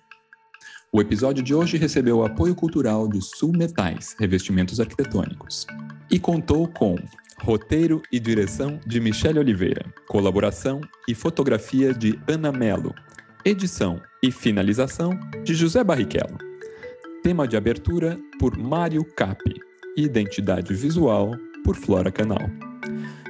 [0.97, 5.67] O episódio de hoje recebeu o apoio cultural de Sul Metais, revestimentos arquitetônicos,
[6.09, 6.95] e contou com
[7.39, 12.95] roteiro e direção de Michele Oliveira, colaboração e fotografia de Ana Melo,
[13.45, 15.11] edição e finalização
[15.43, 16.39] de José Barrichello,
[17.21, 19.53] tema de abertura por Mário Capi,
[19.95, 22.49] identidade visual por Flora Canal.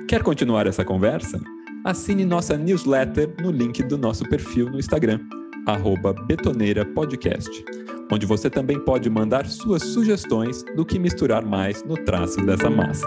[0.08, 1.38] Quer continuar essa conversa?
[1.84, 5.20] Assine nossa newsletter no link do nosso perfil no Instagram
[5.68, 7.64] arroba Betoneira Podcast,
[8.12, 13.06] onde você também pode mandar suas sugestões do que misturar mais no traço dessa massa.